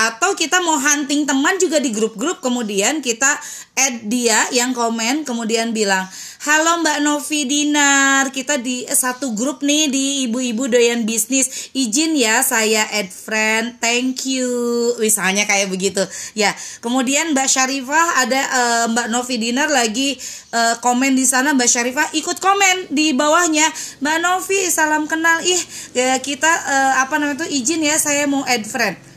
atau 0.00 0.32
kita 0.32 0.64
mau 0.64 0.80
hunting 0.80 1.28
teman 1.28 1.60
juga 1.60 1.76
di 1.76 1.92
grup-grup 1.92 2.40
kemudian 2.40 3.04
kita 3.04 3.36
add 3.76 4.08
dia 4.08 4.48
yang 4.56 4.72
komen 4.72 5.28
kemudian 5.28 5.76
bilang 5.76 6.08
Halo 6.40 6.80
Mbak 6.80 7.04
Novi 7.04 7.44
Dinar, 7.44 8.32
kita 8.32 8.56
di 8.56 8.88
satu 8.88 9.36
grup 9.36 9.60
nih 9.60 9.92
di 9.92 10.04
ibu-ibu 10.24 10.72
doyan 10.72 11.04
bisnis. 11.04 11.68
Izin 11.76 12.16
ya 12.16 12.40
saya 12.40 12.88
add 12.96 13.12
friend, 13.12 13.76
thank 13.76 14.24
you. 14.24 14.48
Misalnya 14.96 15.44
kayak 15.44 15.68
begitu. 15.68 16.00
Ya, 16.32 16.56
kemudian 16.80 17.36
Mbak 17.36 17.44
Syarifah 17.44 18.24
ada 18.24 18.40
uh, 18.40 18.84
Mbak 18.88 19.12
Novi 19.12 19.36
Dinar 19.36 19.68
lagi 19.68 20.16
uh, 20.56 20.80
komen 20.80 21.12
di 21.12 21.28
sana 21.28 21.52
Mbak 21.52 21.68
Syarifah 21.68 22.08
ikut 22.16 22.40
komen 22.40 22.88
di 22.88 23.12
bawahnya. 23.12 23.68
Mbak 24.00 24.18
Novi 24.24 24.64
salam 24.72 25.04
kenal. 25.04 25.44
Ih, 25.44 25.60
ya, 25.92 26.16
kita 26.24 26.48
uh, 26.48 27.04
apa 27.04 27.20
namanya 27.20 27.44
itu 27.44 27.52
izin 27.52 27.84
ya 27.84 28.00
saya 28.00 28.24
mau 28.24 28.48
add 28.48 28.64
friend. 28.64 29.09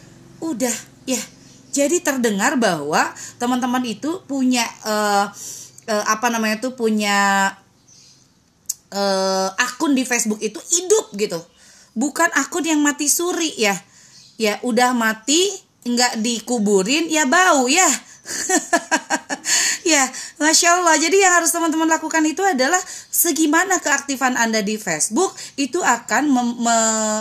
Udah, 0.43 0.75
ya. 1.08 1.19
Jadi 1.73 2.03
terdengar 2.03 2.60
bahwa 2.60 3.15
teman-teman 3.41 3.82
itu 3.88 4.21
punya 4.27 4.67
uh, 4.86 5.25
uh, 5.89 6.03
apa 6.06 6.29
namanya 6.29 6.62
tuh 6.62 6.77
punya 6.77 7.49
uh, 8.93 9.49
akun 9.58 9.97
di 9.97 10.06
Facebook 10.06 10.38
itu 10.43 10.62
hidup 10.62 11.15
gitu. 11.17 11.39
Bukan 11.97 12.29
akun 12.38 12.67
yang 12.67 12.84
mati 12.84 13.10
suri 13.10 13.56
ya. 13.58 13.73
Ya 14.38 14.62
udah 14.62 14.93
mati 14.93 15.49
nggak 15.84 16.21
dikuburin 16.23 17.12
ya 17.12 17.27
bau 17.27 17.67
ya 17.67 17.86
ya 19.93 20.03
masya 20.39 20.79
Allah 20.79 20.95
jadi 20.95 21.27
yang 21.27 21.33
harus 21.43 21.51
teman-teman 21.51 21.91
lakukan 21.91 22.23
itu 22.23 22.39
adalah 22.39 22.79
segimana 23.12 23.83
keaktifan 23.83 24.39
anda 24.39 24.63
di 24.63 24.79
Facebook 24.79 25.36
itu 25.59 25.83
akan 25.83 26.23
me, 26.31 26.43
me, 26.55 26.77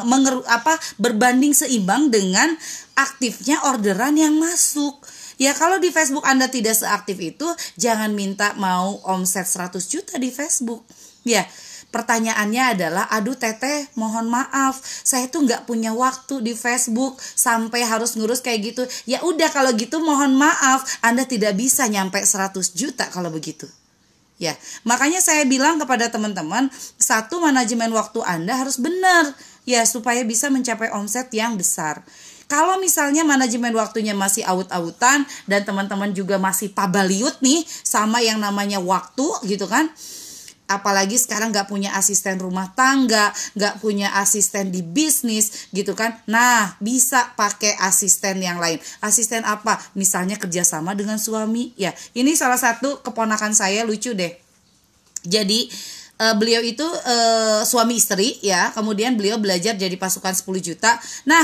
mengeru, 0.06 0.46
apa 0.46 0.78
berbanding 1.02 1.52
seimbang 1.52 2.08
dengan 2.14 2.54
aktifnya 2.94 3.66
orderan 3.66 4.14
yang 4.14 4.38
masuk 4.38 5.02
Ya 5.40 5.58
kalau 5.58 5.82
di 5.82 5.90
Facebook 5.90 6.22
Anda 6.22 6.46
tidak 6.46 6.78
seaktif 6.78 7.18
itu, 7.18 7.48
jangan 7.74 8.14
minta 8.14 8.54
mau 8.54 9.02
omset 9.02 9.42
100 9.42 9.74
juta 9.90 10.14
di 10.14 10.30
Facebook. 10.30 10.86
Ya, 11.26 11.42
pertanyaannya 11.92 12.62
adalah, 12.74 13.04
aduh 13.12 13.36
teteh 13.36 13.92
mohon 13.94 14.32
maaf, 14.32 14.80
saya 14.82 15.28
tuh 15.28 15.44
nggak 15.44 15.68
punya 15.68 15.92
waktu 15.92 16.40
di 16.40 16.56
Facebook 16.56 17.20
sampai 17.20 17.84
harus 17.84 18.16
ngurus 18.16 18.40
kayak 18.40 18.72
gitu. 18.72 18.82
Ya 19.04 19.20
udah 19.22 19.52
kalau 19.52 19.70
gitu 19.76 20.00
mohon 20.00 20.34
maaf, 20.34 20.88
Anda 21.04 21.28
tidak 21.28 21.54
bisa 21.54 21.86
nyampe 21.86 22.18
100 22.18 22.72
juta 22.72 23.06
kalau 23.12 23.28
begitu. 23.28 23.68
Ya, 24.40 24.58
makanya 24.82 25.22
saya 25.22 25.46
bilang 25.46 25.78
kepada 25.78 26.10
teman-teman, 26.10 26.66
satu 26.98 27.38
manajemen 27.38 27.94
waktu 27.94 28.24
Anda 28.26 28.58
harus 28.58 28.80
benar 28.80 29.30
ya 29.62 29.86
supaya 29.86 30.26
bisa 30.26 30.50
mencapai 30.50 30.90
omset 30.90 31.30
yang 31.30 31.54
besar. 31.54 32.02
Kalau 32.50 32.76
misalnya 32.82 33.22
manajemen 33.22 33.72
waktunya 33.72 34.12
masih 34.12 34.42
aut-autan 34.44 35.24
dan 35.46 35.62
teman-teman 35.62 36.10
juga 36.12 36.36
masih 36.36 36.74
pabaliut 36.74 37.38
nih 37.40 37.64
sama 37.86 38.18
yang 38.20 38.42
namanya 38.42 38.82
waktu 38.82 39.24
gitu 39.46 39.64
kan 39.70 39.88
apalagi 40.72 41.20
sekarang 41.20 41.52
nggak 41.52 41.68
punya 41.68 41.92
asisten 41.94 42.40
rumah 42.40 42.72
tangga, 42.72 43.30
nggak 43.54 43.84
punya 43.84 44.16
asisten 44.18 44.72
di 44.72 44.80
bisnis 44.80 45.68
gitu 45.70 45.92
kan. 45.92 46.16
Nah, 46.24 46.74
bisa 46.80 47.36
pakai 47.36 47.76
asisten 47.84 48.40
yang 48.40 48.56
lain. 48.56 48.80
Asisten 49.04 49.44
apa? 49.44 49.76
Misalnya 49.92 50.40
kerjasama 50.40 50.96
dengan 50.96 51.20
suami. 51.20 51.76
Ya, 51.76 51.92
ini 52.16 52.32
salah 52.32 52.58
satu 52.58 53.04
keponakan 53.04 53.52
saya 53.52 53.84
lucu 53.84 54.16
deh. 54.16 54.32
Jadi 55.22 55.70
uh, 56.22 56.34
beliau 56.38 56.62
itu 56.62 56.86
uh, 56.86 57.66
suami 57.66 57.98
istri 57.98 58.38
ya. 58.38 58.70
Kemudian 58.70 59.18
beliau 59.18 59.42
belajar 59.42 59.74
jadi 59.74 59.92
pasukan 59.98 60.30
10 60.30 60.46
juta. 60.62 60.94
Nah 61.26 61.42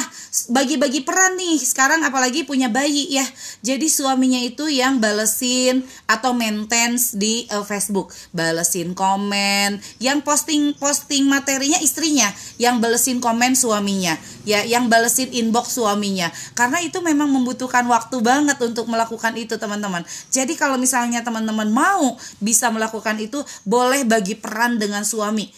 bagi-bagi 0.54 1.02
peran 1.02 1.34
nih 1.34 1.58
sekarang 1.58 2.06
apalagi 2.06 2.46
punya 2.46 2.70
bayi 2.70 3.10
ya. 3.10 3.26
Jadi 3.66 3.90
suaminya 3.90 4.38
itu 4.38 4.70
yang 4.70 5.02
balesin 5.02 5.82
atau 6.06 6.30
maintenance 6.30 7.18
di 7.18 7.50
uh, 7.50 7.66
Facebook. 7.66 8.14
Balesin 8.30 8.94
komen 8.94 9.82
yang 9.98 10.22
posting 10.22 10.78
posting 10.78 11.26
materinya 11.26 11.82
istrinya 11.82 12.30
yang 12.62 12.78
balesin 12.78 13.18
komen 13.18 13.58
suaminya 13.58 14.14
ya 14.46 14.62
yang 14.62 14.86
balesin 14.86 15.34
inbox 15.34 15.74
suaminya. 15.74 16.30
Karena 16.54 16.78
itu 16.84 17.02
memang 17.02 17.26
membutuhkan 17.26 17.82
waktu 17.90 18.22
banget 18.22 18.60
untuk 18.62 18.86
melakukan 18.86 19.34
itu 19.34 19.56
teman-teman. 19.58 20.04
Jadi 20.28 20.54
kalau 20.54 20.76
misalnya 20.76 21.24
teman-teman 21.24 21.68
mau 21.72 22.14
bisa 22.38 22.68
melakukan 22.68 23.16
itu 23.18 23.40
boleh 23.64 24.04
bagi 24.04 24.36
peran 24.36 24.67
dengan 24.76 25.08
suami. 25.08 25.48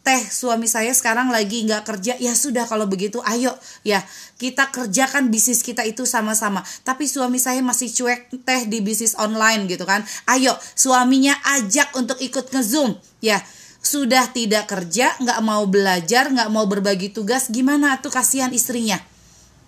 Teh 0.00 0.22
suami 0.24 0.64
saya 0.64 0.94
sekarang 0.96 1.28
lagi 1.28 1.66
nggak 1.66 1.84
kerja. 1.84 2.16
Ya 2.16 2.32
sudah 2.32 2.64
kalau 2.64 2.86
begitu 2.88 3.20
ayo. 3.26 3.52
Ya 3.84 4.00
kita 4.40 4.70
kerjakan 4.72 5.28
bisnis 5.28 5.60
kita 5.60 5.84
itu 5.84 6.08
sama-sama. 6.08 6.64
Tapi 6.86 7.04
suami 7.04 7.36
saya 7.36 7.60
masih 7.60 7.90
cuek 7.92 8.32
teh 8.46 8.70
di 8.70 8.80
bisnis 8.80 9.18
online 9.18 9.66
gitu 9.66 9.84
kan. 9.84 10.00
Ayo 10.30 10.56
suaminya 10.78 11.36
ajak 11.58 11.92
untuk 11.98 12.16
ikut 12.22 12.48
ngezoom. 12.48 12.96
Ya 13.20 13.42
sudah 13.80 14.28
tidak 14.32 14.72
kerja 14.72 15.12
nggak 15.20 15.40
mau 15.44 15.64
belajar 15.68 16.28
nggak 16.32 16.48
mau 16.52 16.64
berbagi 16.64 17.12
tugas 17.12 17.52
gimana 17.52 18.00
tuh 18.00 18.14
kasihan 18.14 18.54
istrinya? 18.54 18.96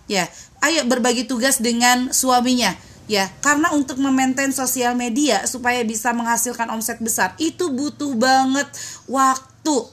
Ya 0.08 0.32
ayo 0.64 0.86
berbagi 0.88 1.28
tugas 1.28 1.60
dengan 1.60 2.08
suaminya 2.14 2.72
ya 3.12 3.28
karena 3.44 3.68
untuk 3.76 4.00
memaintain 4.00 4.56
sosial 4.56 4.96
media 4.96 5.44
supaya 5.44 5.84
bisa 5.84 6.16
menghasilkan 6.16 6.72
omset 6.72 6.96
besar 7.04 7.36
itu 7.36 7.68
butuh 7.68 8.16
banget 8.16 8.64
waktu 9.04 9.92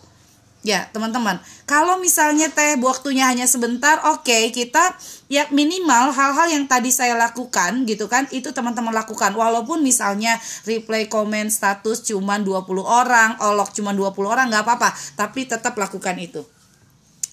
Ya, 0.59 0.91
teman-teman, 0.91 1.39
kalau 1.63 2.03
misalnya 2.03 2.51
teh 2.51 2.75
waktunya 2.83 3.31
hanya 3.31 3.47
sebentar, 3.47 3.95
oke, 4.11 4.27
okay, 4.27 4.51
kita 4.51 4.91
ya 5.31 5.47
minimal 5.55 6.11
hal-hal 6.11 6.51
yang 6.51 6.67
tadi 6.67 6.91
saya 6.91 7.15
lakukan 7.15 7.87
gitu 7.87 8.11
kan, 8.11 8.27
itu 8.35 8.51
teman-teman 8.51 8.91
lakukan. 8.91 9.31
Walaupun 9.39 9.79
misalnya 9.79 10.35
reply 10.67 11.07
komen 11.07 11.47
status 11.47 12.03
cuma 12.11 12.43
20 12.43 12.75
orang, 12.83 13.39
olok 13.39 13.71
cuma 13.71 13.95
20 13.95 14.19
orang 14.27 14.51
nggak 14.51 14.67
apa-apa, 14.67 14.91
tapi 15.15 15.47
tetap 15.47 15.79
lakukan 15.79 16.19
itu. 16.19 16.43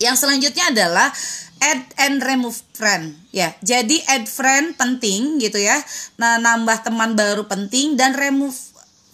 Yang 0.02 0.16
selanjutnya 0.26 0.64
adalah 0.72 1.08
add 1.60 1.82
and 1.96 2.20
remove 2.20 2.60
friend 2.76 3.16
ya. 3.32 3.52
Jadi 3.64 4.04
add 4.06 4.28
friend 4.28 4.76
penting 4.76 5.40
gitu 5.40 5.56
ya. 5.56 5.80
Nah, 6.20 6.36
nambah 6.36 6.84
teman 6.84 7.16
baru 7.16 7.48
penting 7.48 7.96
dan 7.96 8.12
remove 8.12 8.56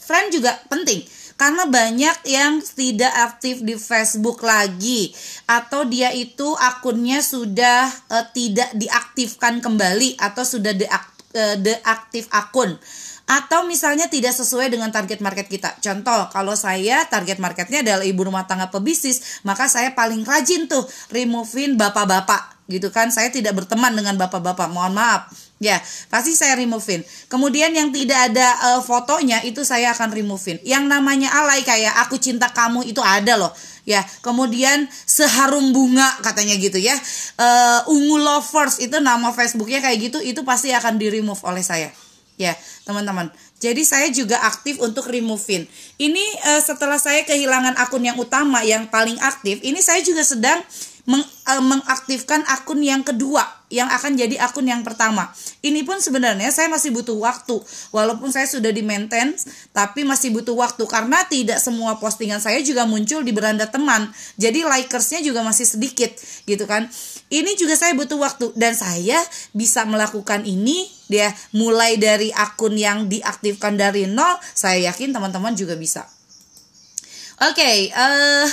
friend 0.03 0.35
juga 0.35 0.59
penting 0.67 1.07
karena 1.43 1.67
banyak 1.67 2.17
yang 2.31 2.63
tidak 2.63 3.11
aktif 3.19 3.67
di 3.67 3.75
Facebook 3.75 4.47
lagi 4.47 5.11
atau 5.51 5.83
dia 5.83 6.15
itu 6.15 6.55
akunnya 6.55 7.19
sudah 7.19 7.91
uh, 8.15 8.27
tidak 8.31 8.71
diaktifkan 8.79 9.59
kembali 9.59 10.15
atau 10.23 10.47
sudah 10.47 10.71
deak, 10.71 11.05
uh, 11.35 11.57
deaktif 11.59 12.31
akun 12.31 12.79
atau 13.27 13.65
misalnya 13.65 14.11
tidak 14.11 14.35
sesuai 14.35 14.69
dengan 14.69 14.91
target 14.91 15.23
market 15.23 15.47
kita. 15.47 15.79
Contoh, 15.79 16.29
kalau 16.35 16.59
saya 16.59 17.07
target 17.07 17.39
marketnya 17.39 17.81
adalah 17.81 18.05
ibu 18.05 18.23
rumah 18.27 18.45
tangga 18.45 18.69
pebisnis, 18.69 19.43
maka 19.47 19.71
saya 19.71 19.95
paling 19.95 20.27
rajin 20.27 20.67
tuh 20.67 20.83
removein 21.15 21.79
bapak-bapak 21.79 22.67
gitu 22.67 22.89
kan. 22.91 23.09
Saya 23.15 23.31
tidak 23.31 23.57
berteman 23.63 23.95
dengan 23.95 24.19
bapak-bapak, 24.19 24.69
mohon 24.71 24.97
maaf. 24.97 25.31
Ya, 25.63 25.79
pasti 26.11 26.35
saya 26.35 26.59
removein. 26.59 27.07
Kemudian 27.31 27.71
yang 27.71 27.95
tidak 27.95 28.35
ada 28.35 28.49
uh, 28.75 28.81
fotonya 28.83 29.47
itu 29.47 29.63
saya 29.63 29.95
akan 29.95 30.11
removein. 30.11 30.59
Yang 30.67 30.91
namanya 30.91 31.31
alay 31.39 31.63
kayak 31.63 32.03
aku 32.03 32.19
cinta 32.19 32.51
kamu 32.51 32.83
itu 32.91 32.99
ada 32.99 33.39
loh. 33.39 33.55
Ya, 33.87 34.03
kemudian 34.27 34.91
seharum 35.07 35.71
bunga 35.71 36.19
katanya 36.27 36.59
gitu 36.59 36.83
ya. 36.83 36.99
Uh, 37.39 37.95
ungu 37.95 38.19
lovers 38.19 38.83
itu 38.83 38.99
nama 38.99 39.31
Facebooknya 39.31 39.79
kayak 39.79 40.11
gitu, 40.11 40.19
itu 40.19 40.43
pasti 40.43 40.75
akan 40.75 40.99
di 40.99 41.07
remove 41.15 41.43
oleh 41.47 41.63
saya. 41.63 41.95
Ya, 42.41 42.57
teman-teman. 42.89 43.29
Jadi 43.63 43.87
saya 43.87 44.09
juga 44.11 44.41
aktif 44.43 44.81
untuk 44.83 45.07
removein. 45.07 45.69
Ini 46.01 46.25
uh, 46.49 46.63
setelah 46.65 46.99
saya 46.99 47.23
kehilangan 47.23 47.79
akun 47.79 48.03
yang 48.03 48.19
utama 48.19 48.65
yang 48.67 48.91
paling 48.91 49.21
aktif, 49.23 49.63
ini 49.63 49.79
saya 49.79 50.03
juga 50.03 50.27
sedang 50.27 50.59
meng, 51.07 51.23
uh, 51.23 51.63
mengaktifkan 51.63 52.43
akun 52.47 52.83
yang 52.83 53.07
kedua 53.07 53.43
yang 53.73 53.89
akan 53.89 54.21
jadi 54.21 54.37
akun 54.45 54.69
yang 54.69 54.85
pertama. 54.85 55.33
Ini 55.65 55.81
pun 55.89 55.97
sebenarnya 55.97 56.53
saya 56.53 56.69
masih 56.69 56.93
butuh 56.93 57.17
waktu. 57.17 57.57
Walaupun 57.89 58.29
saya 58.29 58.45
sudah 58.45 58.69
di 58.69 58.85
maintain 58.85 59.33
tapi 59.73 60.05
masih 60.05 60.29
butuh 60.29 60.53
waktu 60.53 60.85
karena 60.85 61.25
tidak 61.25 61.57
semua 61.57 61.97
postingan 61.97 62.39
saya 62.39 62.61
juga 62.61 62.85
muncul 62.85 63.25
di 63.25 63.33
beranda 63.33 63.65
teman. 63.65 64.13
Jadi 64.37 64.61
likersnya 64.61 65.25
juga 65.25 65.41
masih 65.41 65.65
sedikit 65.65 66.13
gitu 66.45 66.69
kan. 66.69 66.85
Ini 67.33 67.57
juga 67.57 67.73
saya 67.81 67.97
butuh 67.97 68.21
waktu. 68.21 68.53
Dan 68.53 68.77
saya 68.77 69.17
bisa 69.57 69.89
melakukan 69.89 70.45
ini 70.45 70.85
dia 71.09 71.33
mulai 71.57 71.97
dari 71.97 72.29
akun 72.29 72.77
yang 72.77 73.09
diaktifkan 73.09 73.81
dari 73.81 74.05
nol, 74.05 74.37
saya 74.53 74.93
yakin 74.93 75.17
teman-teman 75.17 75.57
juga 75.57 75.73
bisa. 75.73 76.05
Oke, 77.43 77.57
okay, 77.57 77.79
uh, 77.97 78.47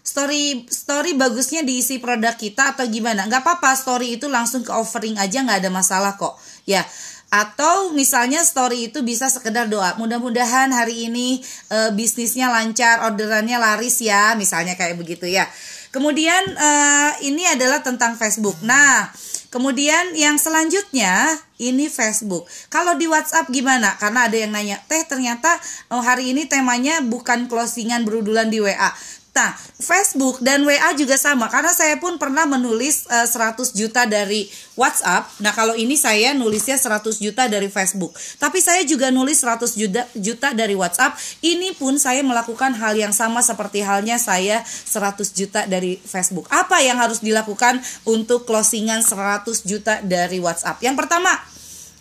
story 0.00 0.64
story 0.72 1.12
bagusnya 1.12 1.60
diisi 1.60 2.00
produk 2.00 2.32
kita 2.32 2.72
atau 2.72 2.88
gimana? 2.88 3.28
Nggak 3.28 3.44
apa-apa 3.44 3.76
story 3.76 4.16
itu 4.16 4.32
langsung 4.32 4.64
ke 4.64 4.72
offering 4.72 5.20
aja 5.20 5.44
nggak 5.44 5.60
ada 5.62 5.70
masalah 5.70 6.16
kok. 6.16 6.40
Ya 6.64 6.88
atau 7.32 7.96
misalnya 7.96 8.44
story 8.44 8.92
itu 8.92 9.00
bisa 9.00 9.32
sekedar 9.32 9.64
doa. 9.64 9.96
Mudah-mudahan 9.96 10.68
hari 10.68 11.08
ini 11.08 11.40
e, 11.72 11.78
bisnisnya 11.96 12.52
lancar 12.52 13.08
orderannya 13.08 13.56
laris 13.56 14.04
ya 14.04 14.36
misalnya 14.36 14.76
kayak 14.76 15.00
begitu 15.00 15.24
ya 15.24 15.48
kemudian 15.92 16.42
e, 16.56 16.70
ini 17.28 17.46
adalah 17.46 17.84
tentang 17.84 18.18
Facebook 18.18 18.58
nah 18.64 19.12
Kemudian 19.52 20.16
yang 20.16 20.40
selanjutnya 20.40 21.28
ini 21.60 21.92
Facebook. 21.92 22.48
Kalau 22.72 22.96
di 22.96 23.04
WhatsApp 23.04 23.52
gimana? 23.52 23.92
Karena 24.00 24.24
ada 24.24 24.32
yang 24.32 24.48
nanya, 24.48 24.80
"Teh, 24.88 25.04
ternyata 25.04 25.60
oh, 25.92 26.00
hari 26.00 26.32
ini 26.32 26.48
temanya 26.48 27.04
bukan 27.04 27.52
closingan 27.52 28.08
berudulan 28.08 28.48
di 28.48 28.64
WA." 28.64 28.88
Nah, 29.32 29.56
Facebook 29.80 30.44
dan 30.44 30.60
WA 30.68 30.92
juga 30.92 31.16
sama 31.16 31.48
karena 31.48 31.72
saya 31.72 31.96
pun 31.96 32.20
pernah 32.20 32.44
menulis 32.44 33.08
uh, 33.08 33.24
eh, 33.24 33.56
100 33.56 33.72
juta 33.72 34.04
dari 34.04 34.44
WhatsApp. 34.76 35.24
Nah, 35.40 35.56
kalau 35.56 35.72
ini 35.72 35.96
saya 35.96 36.36
nulisnya 36.36 36.76
100 36.76 37.16
juta 37.16 37.48
dari 37.48 37.72
Facebook. 37.72 38.12
Tapi 38.36 38.60
saya 38.60 38.84
juga 38.84 39.08
nulis 39.08 39.40
100 39.40 39.72
juta 39.72 40.04
juta 40.12 40.52
dari 40.52 40.76
WhatsApp. 40.76 41.16
Ini 41.40 41.72
pun 41.80 41.96
saya 41.96 42.20
melakukan 42.20 42.76
hal 42.76 42.92
yang 42.92 43.16
sama 43.16 43.40
seperti 43.40 43.80
halnya 43.80 44.20
saya 44.20 44.60
100 44.68 45.24
juta 45.32 45.64
dari 45.64 45.96
Facebook. 45.96 46.44
Apa 46.52 46.84
yang 46.84 47.00
harus 47.00 47.24
dilakukan 47.24 47.80
untuk 48.04 48.44
closingan 48.44 49.00
100 49.00 49.48
juta 49.64 50.04
dari 50.04 50.44
WhatsApp? 50.44 50.84
Yang 50.84 51.08
pertama, 51.08 51.32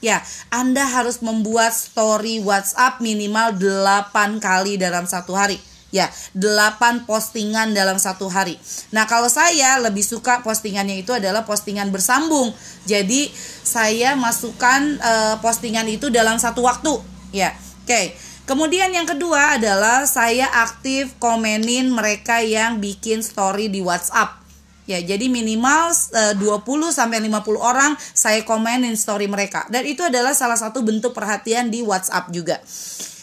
Ya, 0.01 0.17
Anda 0.49 0.81
harus 0.81 1.21
membuat 1.21 1.77
story 1.77 2.41
WhatsApp 2.41 3.05
minimal 3.05 3.53
8 3.53 4.41
kali 4.41 4.73
dalam 4.73 5.05
satu 5.05 5.37
hari 5.37 5.61
ya 5.91 6.07
8 6.33 7.05
postingan 7.05 7.75
dalam 7.75 7.99
satu 7.99 8.31
hari. 8.31 8.55
Nah, 8.95 9.05
kalau 9.05 9.27
saya 9.27 9.77
lebih 9.83 10.01
suka 10.01 10.39
postingannya 10.41 11.03
itu 11.03 11.11
adalah 11.11 11.43
postingan 11.43 11.91
bersambung. 11.91 12.55
Jadi, 12.87 13.29
saya 13.61 14.15
masukkan 14.15 14.97
uh, 14.97 15.35
postingan 15.43 15.85
itu 15.91 16.07
dalam 16.09 16.39
satu 16.39 16.65
waktu, 16.65 16.95
ya. 17.35 17.53
Oke. 17.83 18.15
Kemudian 18.41 18.91
yang 18.91 19.05
kedua 19.07 19.55
adalah 19.55 20.03
saya 20.09 20.49
aktif 20.65 21.15
komenin 21.21 21.87
mereka 21.93 22.41
yang 22.41 22.81
bikin 22.81 23.21
story 23.21 23.69
di 23.71 23.79
WhatsApp. 23.79 24.41
Ya, 24.89 24.97
jadi 24.97 25.29
minimal 25.31 25.93
e, 26.11 26.35
uh, 26.35 26.57
20 26.65 26.91
sampai 26.91 27.21
50 27.23 27.47
orang 27.61 27.95
saya 28.11 28.43
komenin 28.43 28.97
story 28.97 29.29
mereka. 29.29 29.63
Dan 29.71 29.87
itu 29.87 30.03
adalah 30.03 30.35
salah 30.35 30.57
satu 30.57 30.83
bentuk 30.83 31.15
perhatian 31.15 31.71
di 31.71 31.79
WhatsApp 31.85 32.33
juga. 32.33 32.59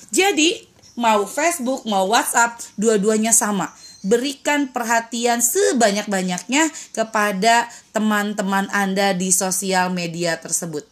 Jadi, 0.08 0.64
mau 0.98 1.22
Facebook, 1.24 1.86
mau 1.86 2.10
WhatsApp, 2.10 2.58
dua-duanya 2.74 3.30
sama. 3.30 3.70
Berikan 4.02 4.74
perhatian 4.74 5.38
sebanyak-banyaknya 5.38 6.66
kepada 6.90 7.70
teman-teman 7.94 8.66
Anda 8.74 9.14
di 9.14 9.30
sosial 9.30 9.94
media 9.94 10.42
tersebut. 10.42 10.82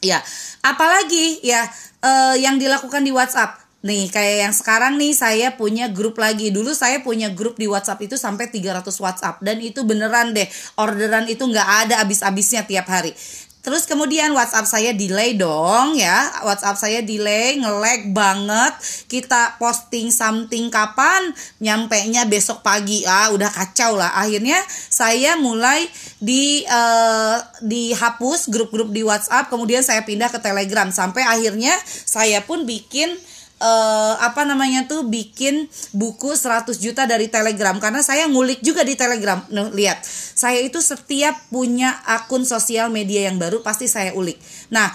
Ya, 0.00 0.24
apalagi 0.64 1.44
ya 1.44 1.68
eh, 2.00 2.36
yang 2.40 2.56
dilakukan 2.56 3.04
di 3.04 3.12
WhatsApp. 3.12 3.60
Nih, 3.80 4.12
kayak 4.12 4.36
yang 4.44 4.52
sekarang 4.52 5.00
nih 5.00 5.16
saya 5.16 5.56
punya 5.56 5.88
grup 5.88 6.20
lagi. 6.20 6.52
Dulu 6.52 6.76
saya 6.76 7.00
punya 7.00 7.32
grup 7.32 7.56
di 7.56 7.64
WhatsApp 7.64 8.04
itu 8.04 8.20
sampai 8.20 8.52
300 8.52 8.84
WhatsApp 8.84 9.40
dan 9.40 9.56
itu 9.56 9.80
beneran 9.88 10.36
deh. 10.36 10.44
Orderan 10.76 11.24
itu 11.32 11.48
nggak 11.48 11.88
ada 11.88 12.04
abis-abisnya 12.04 12.68
tiap 12.68 12.84
hari. 12.92 13.16
Terus 13.60 13.84
kemudian 13.84 14.32
WhatsApp 14.32 14.64
saya 14.64 14.90
delay 14.96 15.36
dong 15.36 15.92
ya. 15.92 16.32
WhatsApp 16.48 16.80
saya 16.80 17.00
delay, 17.04 17.60
ngelag 17.60 18.08
banget. 18.16 18.72
Kita 19.04 19.60
posting 19.60 20.08
something 20.08 20.72
kapan? 20.72 21.28
Nyampe 21.60 22.00
nya 22.08 22.24
besok 22.24 22.64
pagi. 22.64 23.04
Ah, 23.04 23.28
udah 23.28 23.52
kacau 23.52 24.00
lah. 24.00 24.16
Akhirnya 24.16 24.56
saya 24.88 25.36
mulai 25.36 25.84
di 26.16 26.64
uh, 26.64 27.36
dihapus 27.60 28.48
grup-grup 28.48 28.96
di 28.96 29.04
WhatsApp, 29.04 29.52
kemudian 29.52 29.84
saya 29.84 30.04
pindah 30.08 30.32
ke 30.32 30.40
Telegram 30.40 30.88
sampai 30.88 31.24
akhirnya 31.28 31.76
saya 31.86 32.40
pun 32.40 32.64
bikin 32.64 33.12
uh, 33.60 34.14
apa 34.18 34.42
namanya 34.48 34.88
tuh 34.88 35.06
bikin 35.06 35.68
buku 35.92 36.34
100 36.34 36.80
juta 36.80 37.04
dari 37.04 37.28
Telegram 37.28 37.76
karena 37.76 38.00
saya 38.00 38.26
ngulik 38.26 38.64
juga 38.64 38.82
di 38.82 38.96
Telegram. 38.96 39.44
Nah, 39.52 39.70
lihat, 39.70 40.02
saya 40.34 40.58
itu 40.64 40.80
setiap 40.80 41.36
punya 41.52 42.00
akun 42.08 42.42
sosial 42.48 42.88
media 42.88 43.28
yang 43.28 43.36
baru 43.36 43.60
pasti 43.60 43.86
saya 43.86 44.16
ulik. 44.16 44.40
Nah, 44.72 44.90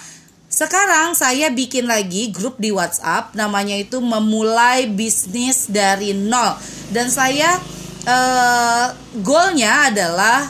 sekarang 0.49 1.13
saya 1.13 1.51
bikin 1.51 1.86
lagi 1.86 2.32
grup 2.32 2.58
di 2.58 2.71
WhatsApp 2.71 3.36
namanya 3.36 3.75
itu 3.75 3.99
memulai 3.99 4.88
bisnis 4.88 5.67
dari 5.67 6.15
nol 6.15 6.56
dan 6.95 7.12
saya 7.12 7.60
uh, 8.08 8.88
goalnya 9.19 9.91
adalah 9.91 10.47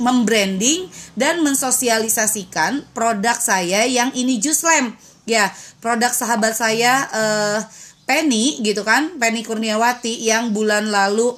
membranding 0.00 0.88
dan 1.12 1.44
mensosialisasikan 1.44 2.88
produk 2.96 3.36
saya 3.36 3.84
yang 3.84 4.10
ini 4.16 4.40
Lamp 4.40 4.96
ya 5.24 5.48
produk 5.84 6.08
sahabat 6.16 6.56
saya 6.56 7.04
uh, 7.12 7.60
Penny 8.08 8.64
gitu 8.64 8.80
kan? 8.88 9.20
Penny 9.20 9.44
Kurniawati 9.44 10.24
yang 10.24 10.56
bulan 10.56 10.88
lalu 10.88 11.36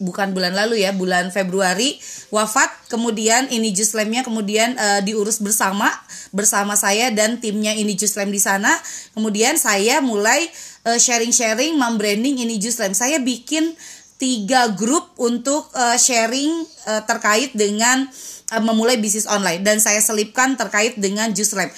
bukan 0.00 0.32
bulan 0.32 0.56
lalu 0.56 0.82
ya 0.82 0.90
bulan 0.90 1.30
Februari 1.30 2.00
wafat. 2.34 2.66
Kemudian 2.90 3.46
ini 3.54 3.70
Jus 3.70 3.94
Lamnya 3.94 4.26
kemudian 4.26 4.74
uh, 4.74 4.98
diurus 5.06 5.38
bersama 5.38 5.86
bersama 6.34 6.74
saya 6.74 7.14
dan 7.14 7.38
timnya 7.38 7.70
ini 7.76 7.94
Jus 7.94 8.18
Lam 8.18 8.34
di 8.34 8.42
sana. 8.42 8.74
Kemudian 9.14 9.54
saya 9.54 10.02
mulai 10.02 10.50
uh, 10.88 10.98
sharing-sharing 10.98 11.78
membranding 11.78 12.42
ini 12.42 12.58
Jus 12.58 12.82
Lam 12.82 12.96
saya 12.96 13.22
bikin 13.22 13.76
tiga 14.18 14.74
grup 14.74 15.14
untuk 15.20 15.70
uh, 15.78 15.94
sharing 15.94 16.50
uh, 16.90 17.06
terkait 17.06 17.54
dengan 17.54 18.08
uh, 18.50 18.62
memulai 18.62 18.98
bisnis 18.98 19.30
online. 19.30 19.62
Dan 19.62 19.78
saya 19.78 20.02
selipkan 20.02 20.58
terkait 20.58 20.98
dengan 20.98 21.30
Jus 21.30 21.54
Lam 21.54 21.70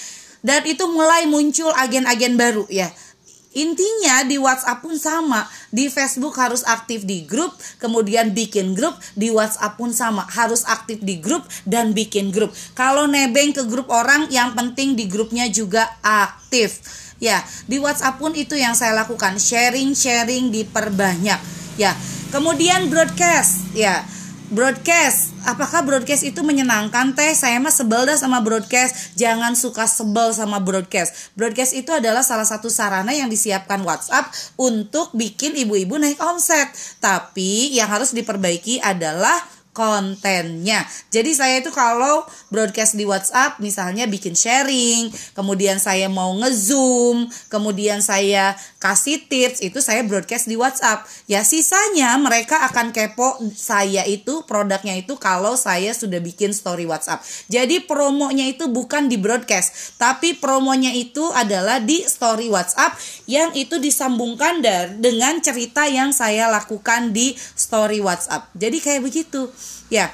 dan 0.42 0.66
itu 0.66 0.84
mulai 0.90 1.24
muncul 1.30 1.70
agen-agen 1.74 2.34
baru 2.34 2.66
ya 2.68 2.90
Intinya 3.52 4.24
di 4.24 4.40
WhatsApp 4.40 4.80
pun 4.80 4.96
sama, 4.96 5.44
di 5.68 5.92
Facebook 5.92 6.32
harus 6.40 6.64
aktif 6.64 7.04
di 7.04 7.28
grup, 7.28 7.52
kemudian 7.76 8.32
bikin 8.32 8.72
grup, 8.72 8.96
di 9.12 9.28
WhatsApp 9.28 9.76
pun 9.76 9.92
sama, 9.92 10.24
harus 10.24 10.64
aktif 10.64 11.04
di 11.04 11.20
grup 11.20 11.44
dan 11.68 11.92
bikin 11.92 12.32
grup. 12.32 12.48
Kalau 12.72 13.04
nebeng 13.04 13.52
ke 13.52 13.68
grup 13.68 13.92
orang, 13.92 14.32
yang 14.32 14.56
penting 14.56 14.96
di 14.96 15.04
grupnya 15.04 15.52
juga 15.52 15.84
aktif. 16.00 16.80
Ya, 17.20 17.44
di 17.68 17.76
WhatsApp 17.76 18.16
pun 18.16 18.32
itu 18.32 18.56
yang 18.56 18.72
saya 18.72 18.96
lakukan, 18.96 19.36
sharing-sharing 19.36 20.48
diperbanyak. 20.48 21.38
Ya, 21.76 21.92
kemudian 22.32 22.88
broadcast, 22.88 23.68
ya 23.76 24.00
broadcast. 24.52 25.32
Apakah 25.48 25.80
broadcast 25.82 26.22
itu 26.28 26.44
menyenangkan 26.44 27.16
teh? 27.16 27.32
Saya 27.32 27.56
mah 27.58 27.72
sebel 27.72 28.04
dah 28.04 28.20
sama 28.20 28.44
broadcast. 28.44 29.16
Jangan 29.16 29.56
suka 29.56 29.88
sebel 29.88 30.36
sama 30.36 30.60
broadcast. 30.60 31.32
Broadcast 31.32 31.72
itu 31.72 31.88
adalah 31.88 32.20
salah 32.20 32.44
satu 32.44 32.68
sarana 32.68 33.16
yang 33.16 33.32
disiapkan 33.32 33.80
WhatsApp 33.80 34.28
untuk 34.60 35.10
bikin 35.16 35.56
ibu-ibu 35.56 35.96
naik 35.96 36.20
omset. 36.20 36.68
Tapi 37.00 37.72
yang 37.72 37.88
harus 37.88 38.12
diperbaiki 38.12 38.78
adalah 38.84 39.40
kontennya. 39.72 40.84
Jadi 41.08 41.32
saya 41.32 41.64
itu 41.64 41.72
kalau 41.72 42.28
broadcast 42.52 42.92
di 42.92 43.08
WhatsApp 43.08 43.56
misalnya 43.56 44.04
bikin 44.04 44.36
sharing, 44.36 45.08
kemudian 45.32 45.80
saya 45.80 46.12
mau 46.12 46.36
ngezoom, 46.36 47.24
kemudian 47.48 48.04
saya 48.04 48.52
kasih 48.76 49.24
tips 49.32 49.64
itu 49.64 49.80
saya 49.80 50.04
broadcast 50.04 50.44
di 50.44 50.60
WhatsApp. 50.60 51.08
Ya 51.24 51.40
sisanya 51.40 52.12
mereka 52.20 52.68
akan 52.68 52.92
kepo 52.92 53.40
saya 53.56 54.04
itu 54.04 54.44
produknya 54.44 54.92
itu 55.00 55.16
kalau 55.16 55.56
saya 55.56 55.96
sudah 55.96 56.20
bikin 56.20 56.52
story 56.52 56.84
WhatsApp. 56.84 57.24
Jadi 57.48 57.88
promonya 57.88 58.44
itu 58.44 58.68
bukan 58.68 59.08
di 59.08 59.16
broadcast, 59.16 59.96
tapi 59.96 60.36
promonya 60.36 60.92
itu 60.92 61.32
adalah 61.32 61.80
di 61.80 62.04
story 62.04 62.52
WhatsApp 62.52 62.92
yang 63.24 63.56
itu 63.56 63.80
disambungkan 63.80 64.60
dengan 65.00 65.40
cerita 65.40 65.88
yang 65.88 66.12
saya 66.12 66.52
lakukan 66.52 67.16
di 67.16 67.32
story 67.56 68.04
WhatsApp. 68.04 68.52
Jadi 68.52 68.76
kayak 68.84 69.00
begitu. 69.00 69.48
Ya. 69.88 70.12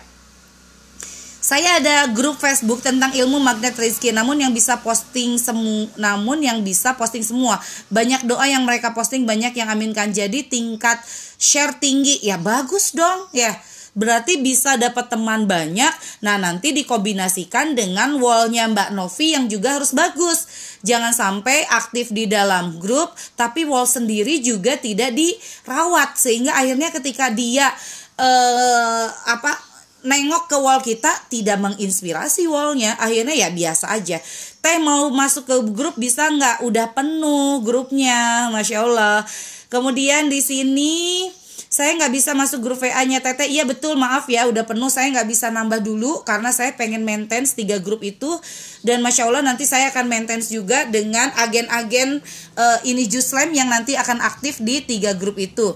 Saya 1.39 1.81
ada 1.81 2.11
grup 2.13 2.37
Facebook 2.37 2.83
tentang 2.83 3.15
ilmu 3.15 3.41
magnet 3.41 3.73
rezeki 3.73 4.13
namun 4.13 4.43
yang 4.43 4.53
bisa 4.53 4.83
posting 4.85 5.39
semu 5.41 5.89
namun 5.97 6.43
yang 6.43 6.61
bisa 6.61 6.99
posting 6.99 7.25
semua. 7.25 7.63
Banyak 7.89 8.27
doa 8.27 8.45
yang 8.45 8.67
mereka 8.67 8.93
posting 8.93 9.25
banyak 9.25 9.55
yang 9.57 9.71
aminkan. 9.71 10.11
Jadi 10.13 10.45
tingkat 10.45 10.99
share 11.41 11.79
tinggi. 11.79 12.21
Ya 12.21 12.37
bagus 12.37 12.93
dong, 12.93 13.31
ya 13.33 13.55
berarti 13.99 14.39
bisa 14.39 14.79
dapat 14.79 15.11
teman 15.11 15.51
banyak. 15.51 15.91
Nah, 16.23 16.39
nanti 16.39 16.71
dikombinasikan 16.71 17.75
dengan 17.75 18.15
wallnya 18.23 18.71
Mbak 18.71 18.95
Novi 18.95 19.35
yang 19.35 19.51
juga 19.51 19.75
harus 19.75 19.91
bagus. 19.91 20.47
Jangan 20.87 21.11
sampai 21.11 21.67
aktif 21.67 22.15
di 22.15 22.31
dalam 22.31 22.79
grup, 22.79 23.11
tapi 23.35 23.67
wall 23.67 23.91
sendiri 23.91 24.39
juga 24.39 24.79
tidak 24.79 25.11
dirawat 25.19 26.15
sehingga 26.15 26.55
akhirnya 26.55 26.95
ketika 26.95 27.35
dia 27.35 27.75
eh, 28.19 29.07
apa 29.31 29.69
nengok 30.07 30.45
ke 30.47 30.57
wall 30.59 30.81
kita 30.83 31.11
tidak 31.27 31.59
menginspirasi 31.59 32.47
wallnya. 32.47 32.95
Akhirnya 32.99 33.35
ya 33.35 33.49
biasa 33.51 33.91
aja. 33.95 34.23
Teh 34.63 34.79
mau 34.79 35.11
masuk 35.11 35.47
ke 35.47 35.57
grup 35.75 35.99
bisa 35.99 36.31
nggak? 36.31 36.63
Udah 36.63 36.95
penuh 36.95 37.63
grupnya 37.63 38.51
masya 38.55 38.87
allah. 38.87 39.27
Kemudian 39.69 40.31
di 40.31 40.39
sini 40.39 41.27
saya 41.69 41.93
nggak 42.01 42.13
bisa 42.15 42.33
masuk 42.33 42.65
grup 42.65 42.79
VA 42.81 43.03
nya 43.05 43.21
Teteh. 43.21 43.51
Iya 43.51 43.67
betul 43.67 43.99
maaf 43.99 44.31
ya 44.31 44.47
udah 44.47 44.65
penuh. 44.65 44.89
Saya 44.89 45.11
nggak 45.13 45.29
bisa 45.29 45.51
nambah 45.51 45.83
dulu 45.83 46.23
karena 46.23 46.55
saya 46.55 46.73
pengen 46.79 47.03
maintenance 47.03 47.59
tiga 47.59 47.83
grup 47.83 48.01
itu. 48.07 48.39
Dan 48.87 49.03
masya 49.03 49.27
Allah 49.27 49.43
nanti 49.43 49.67
saya 49.67 49.91
akan 49.91 50.07
maintenance 50.07 50.49
juga 50.55 50.87
dengan 50.87 51.35
agen-agen 51.37 52.23
uh, 52.55 52.79
ini 52.87 53.11
Juslam 53.11 53.51
yang 53.51 53.67
nanti 53.67 53.99
akan 53.99 54.23
aktif 54.23 54.63
di 54.63 54.81
tiga 54.87 55.19
grup 55.19 55.37
itu 55.43 55.75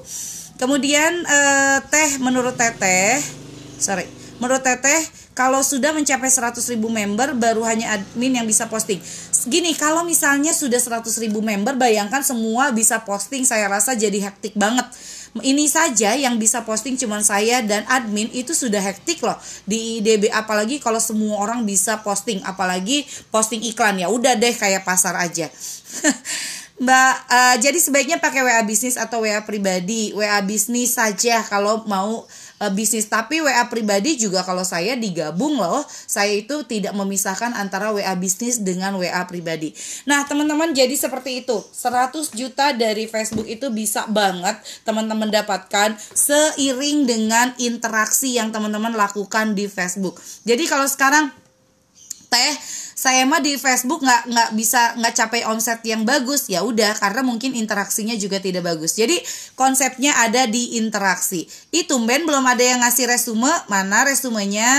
kemudian 0.57 1.25
uh, 1.25 1.79
teh 1.89 2.19
menurut 2.19 2.57
Teteh 2.57 3.21
sorry 3.79 4.23
menurut 4.43 4.67
teteh 4.67 5.07
kalau 5.39 5.63
sudah 5.63 5.95
mencapai 5.95 6.27
100 6.27 6.59
ribu 6.75 6.91
member 6.91 7.31
baru 7.39 7.63
hanya 7.63 7.95
admin 7.95 8.43
yang 8.43 8.45
bisa 8.45 8.67
posting. 8.67 8.99
Gini 9.47 9.71
kalau 9.79 10.03
misalnya 10.03 10.51
sudah 10.51 10.83
100 10.83 11.07
ribu 11.23 11.39
member 11.39 11.79
bayangkan 11.79 12.27
semua 12.27 12.75
bisa 12.75 13.01
posting 13.07 13.47
saya 13.47 13.71
rasa 13.71 13.95
jadi 13.95 14.19
hektik 14.19 14.59
banget. 14.59 14.85
Ini 15.33 15.65
saja 15.65 16.13
yang 16.13 16.37
bisa 16.37 16.61
posting 16.61 17.01
cuma 17.01 17.23
saya 17.25 17.65
dan 17.65 17.89
admin 17.89 18.29
itu 18.37 18.53
sudah 18.53 18.83
hektik 18.83 19.23
loh. 19.25 19.39
Di 19.65 20.03
IDB 20.03 20.29
apalagi 20.29 20.77
kalau 20.83 21.01
semua 21.01 21.41
orang 21.41 21.65
bisa 21.65 22.03
posting 22.05 22.43
apalagi 22.45 23.07
posting 23.33 23.65
iklan. 23.65 24.03
Ya 24.03 24.13
udah 24.13 24.37
deh 24.37 24.53
kayak 24.53 24.85
pasar 24.85 25.17
aja 25.17 25.49
Mbak, 26.83 27.15
uh, 27.31 27.57
jadi 27.63 27.79
sebaiknya 27.79 28.19
pakai 28.19 28.43
WA 28.43 28.59
bisnis 28.67 28.99
atau 28.99 29.23
WA 29.23 29.39
pribadi. 29.47 30.11
WA 30.19 30.43
bisnis 30.43 30.99
saja 30.99 31.39
kalau 31.47 31.87
mau 31.87 32.27
uh, 32.59 32.73
bisnis. 32.75 33.07
Tapi 33.07 33.39
WA 33.39 33.71
pribadi 33.71 34.19
juga 34.19 34.43
kalau 34.43 34.67
saya 34.67 34.99
digabung 34.99 35.63
loh 35.63 35.87
saya 35.87 36.35
itu 36.35 36.67
tidak 36.67 36.91
memisahkan 36.99 37.55
antara 37.55 37.95
WA 37.95 38.11
bisnis 38.19 38.59
dengan 38.59 38.99
WA 38.99 39.23
pribadi. 39.31 39.71
Nah 40.11 40.27
teman-teman 40.27 40.75
jadi 40.75 40.91
seperti 40.99 41.47
itu. 41.47 41.55
100 41.55 42.35
juta 42.35 42.75
dari 42.75 43.07
Facebook 43.07 43.47
itu 43.47 43.71
bisa 43.71 44.11
banget 44.11 44.59
teman-teman 44.83 45.31
dapatkan 45.31 45.95
seiring 46.19 47.07
dengan 47.07 47.55
interaksi 47.63 48.35
yang 48.35 48.51
teman-teman 48.51 48.91
lakukan 48.99 49.55
di 49.55 49.71
Facebook. 49.71 50.19
Jadi 50.43 50.67
kalau 50.67 50.91
sekarang 50.91 51.31
teh 52.27 52.53
saya 53.03 53.27
mah 53.27 53.43
di 53.43 53.59
Facebook 53.59 53.99
nggak 53.99 54.31
nggak 54.31 54.51
bisa 54.55 54.95
nggak 54.95 55.15
capai 55.19 55.43
omset 55.51 55.83
yang 55.83 56.07
bagus. 56.07 56.47
Ya 56.47 56.63
udah 56.63 56.95
karena 57.03 57.27
mungkin 57.27 57.59
interaksinya 57.59 58.15
juga 58.15 58.39
tidak 58.39 58.63
bagus. 58.63 58.95
Jadi 58.95 59.19
konsepnya 59.59 60.15
ada 60.23 60.47
di 60.47 60.79
interaksi. 60.79 61.51
Itu 61.75 61.99
ben 62.07 62.23
belum 62.23 62.47
ada 62.47 62.63
yang 62.63 62.79
ngasih 62.87 63.11
resume? 63.11 63.51
Mana 63.67 64.07
resumenya? 64.07 64.71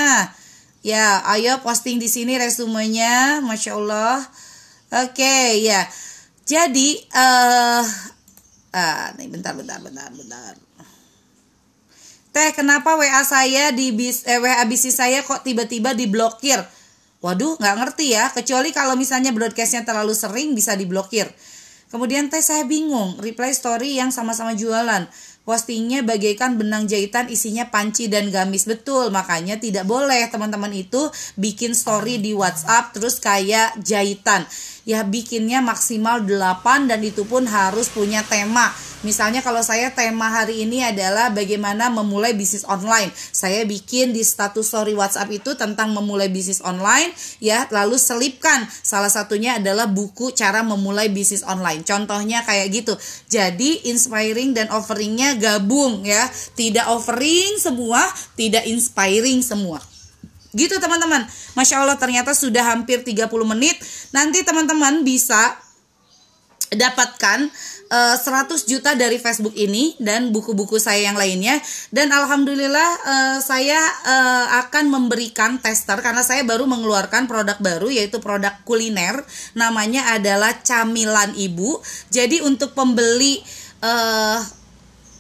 Ya 0.88 1.20
ayo 1.36 1.60
posting 1.68 2.00
di 2.00 2.08
sini 2.08 2.40
resumenya. 2.40 3.44
Masya 3.44 3.76
allah. 3.76 4.24
Oke 5.04 5.20
okay, 5.20 5.68
ya. 5.68 5.84
Jadi 6.48 7.04
uh, 7.12 7.84
uh, 8.72 9.08
nih 9.20 9.28
bentar 9.28 9.52
bentar 9.52 9.84
bentar 9.84 10.08
bentar. 10.16 10.56
Teh, 12.32 12.50
kenapa 12.56 12.96
WA 12.98 13.22
saya 13.28 13.70
di 13.76 13.92
bis, 13.94 14.26
eh, 14.26 14.42
WA 14.42 14.64
bisnis 14.66 14.98
saya 14.98 15.22
kok 15.22 15.46
tiba-tiba 15.46 15.94
diblokir? 15.94 16.64
Waduh, 17.24 17.56
nggak 17.56 17.76
ngerti 17.80 18.12
ya. 18.12 18.28
Kecuali 18.36 18.76
kalau 18.76 19.00
misalnya 19.00 19.32
broadcastnya 19.32 19.88
terlalu 19.88 20.12
sering 20.12 20.52
bisa 20.52 20.76
diblokir. 20.76 21.32
Kemudian 21.88 22.28
teh 22.28 22.44
saya 22.44 22.68
bingung, 22.68 23.16
reply 23.24 23.56
story 23.56 23.96
yang 23.96 24.12
sama-sama 24.12 24.52
jualan. 24.60 25.08
Postingnya 25.44 26.08
bagaikan 26.08 26.56
benang 26.56 26.88
jahitan 26.88 27.28
isinya 27.28 27.68
panci 27.68 28.08
dan 28.08 28.32
gamis 28.32 28.64
betul 28.64 29.12
makanya 29.12 29.60
tidak 29.60 29.84
boleh 29.84 30.24
teman-teman 30.32 30.72
itu 30.72 31.12
bikin 31.36 31.76
story 31.76 32.16
di 32.24 32.32
WhatsApp 32.32 32.96
terus 32.96 33.20
kayak 33.20 33.76
jahitan 33.84 34.48
ya 34.84 35.04
bikinnya 35.08 35.64
maksimal 35.64 36.24
8 36.24 36.92
dan 36.92 37.00
itu 37.04 37.24
pun 37.28 37.48
harus 37.48 37.88
punya 37.92 38.24
tema 38.28 38.72
Misalnya 39.04 39.44
kalau 39.44 39.60
saya 39.60 39.92
tema 39.92 40.32
hari 40.32 40.64
ini 40.64 40.80
adalah 40.80 41.28
bagaimana 41.28 41.92
memulai 41.92 42.32
bisnis 42.32 42.64
online. 42.64 43.12
Saya 43.12 43.68
bikin 43.68 44.16
di 44.16 44.24
status 44.24 44.72
story 44.72 44.96
WhatsApp 44.96 45.28
itu 45.28 45.60
tentang 45.60 45.92
memulai 45.92 46.32
bisnis 46.32 46.64
online 46.64 47.12
ya, 47.44 47.68
lalu 47.68 48.00
selipkan 48.00 48.64
salah 48.80 49.12
satunya 49.12 49.60
adalah 49.60 49.92
buku 49.92 50.32
cara 50.32 50.64
memulai 50.64 51.12
bisnis 51.12 51.44
online. 51.44 51.84
Contohnya 51.84 52.48
kayak 52.48 52.72
gitu. 52.72 52.96
Jadi 53.28 53.92
inspiring 53.92 54.56
dan 54.56 54.72
offeringnya 54.72 55.36
gabung 55.36 56.08
ya. 56.08 56.24
Tidak 56.56 56.88
offering 56.88 57.60
semua, 57.60 58.08
tidak 58.40 58.64
inspiring 58.64 59.44
semua. 59.44 59.93
Gitu 60.54 60.78
teman-teman. 60.78 61.26
Masya 61.58 61.82
Allah 61.82 61.98
ternyata 61.98 62.38
sudah 62.38 62.78
hampir 62.78 63.02
30 63.02 63.28
menit. 63.46 63.76
Nanti 64.14 64.46
teman-teman 64.46 65.02
bisa 65.02 65.58
dapatkan 66.74 67.50
uh, 67.94 68.18
eh, 68.18 68.48
100 68.50 68.70
juta 68.70 68.98
dari 68.98 69.22
Facebook 69.22 69.54
ini 69.54 69.94
dan 70.02 70.34
buku-buku 70.34 70.82
saya 70.82 71.06
yang 71.06 71.18
lainnya 71.18 71.62
dan 71.94 72.10
alhamdulillah 72.10 72.90
uh, 73.06 73.38
saya 73.40 73.78
uh, 74.06 74.46
akan 74.66 74.90
memberikan 74.90 75.62
tester 75.62 76.02
karena 76.02 76.26
saya 76.26 76.42
baru 76.42 76.66
mengeluarkan 76.66 77.30
produk 77.30 77.58
baru 77.62 77.94
yaitu 77.94 78.18
produk 78.18 78.54
kuliner 78.66 79.22
namanya 79.54 80.18
adalah 80.18 80.58
camilan 80.66 81.34
ibu 81.38 81.78
jadi 82.10 82.42
untuk 82.42 82.74
pembeli 82.74 83.42
uh, 83.86 84.42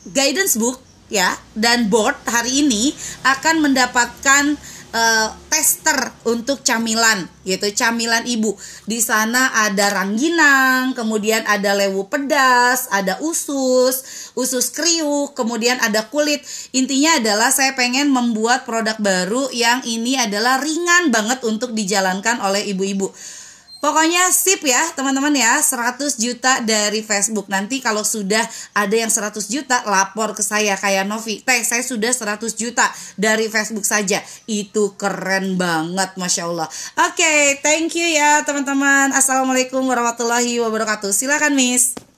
guidance 0.10 0.58
book 0.58 0.82
ya 1.14 1.30
dan 1.54 1.94
board 1.94 2.18
hari 2.26 2.66
ini 2.66 2.90
akan 3.22 3.62
mendapatkan 3.62 4.58
uh, 4.94 5.30
tester 5.50 6.14
untuk 6.24 6.62
camilan 6.62 7.28
gitu. 7.44 7.68
Camilan 7.74 8.24
ibu. 8.24 8.56
Di 8.88 9.02
sana 9.02 9.52
ada 9.68 9.92
rangginang 9.92 10.96
kemudian 10.96 11.44
ada 11.50 11.76
lewu 11.76 12.08
pedas 12.08 12.88
ada 12.94 13.20
usus 13.20 14.30
usus 14.38 14.72
kriuk 14.72 15.36
kemudian 15.36 15.82
ada 15.82 16.08
kulit. 16.08 16.46
Intinya 16.72 17.20
adalah 17.20 17.50
saya 17.50 17.76
pengen 17.76 18.14
membuat 18.14 18.64
produk 18.64 18.96
baru 19.02 19.50
yang 19.52 19.84
ini 19.84 20.16
adalah 20.16 20.62
ringan 20.62 21.10
banget 21.12 21.44
untuk 21.44 21.74
dijalankan 21.76 22.40
oleh 22.40 22.64
ibu-ibu 22.72 23.12
Pokoknya 23.84 24.32
sip 24.32 24.64
ya 24.64 24.80
teman-teman 24.96 25.36
ya. 25.36 25.60
100 25.60 26.16
juta 26.16 26.64
dari 26.64 27.04
Facebook. 27.04 27.52
Nanti 27.52 27.84
kalau 27.84 28.08
sudah 28.08 28.40
ada 28.72 28.96
yang 28.96 29.12
100 29.12 29.44
juta 29.52 29.84
lapor 29.84 30.32
ke 30.32 30.40
saya 30.40 30.80
kayak 30.80 31.04
Novi. 31.04 31.44
Teh 31.44 31.60
saya 31.68 31.84
sudah 31.84 32.16
100 32.16 32.56
juta 32.56 32.88
dari 33.20 33.52
Facebook 33.52 33.84
saja. 33.84 34.24
Itu 34.48 34.96
keren 34.96 35.60
banget 35.60 36.16
Masya 36.16 36.48
Allah. 36.48 36.72
Oke 37.12 37.20
okay, 37.20 37.60
thank 37.60 37.92
you 38.00 38.08
ya 38.08 38.48
teman-teman. 38.48 39.12
Assalamualaikum 39.12 39.84
warahmatullahi 39.84 40.64
wabarakatuh. 40.64 41.12
Silakan 41.12 41.52
Miss 41.52 42.13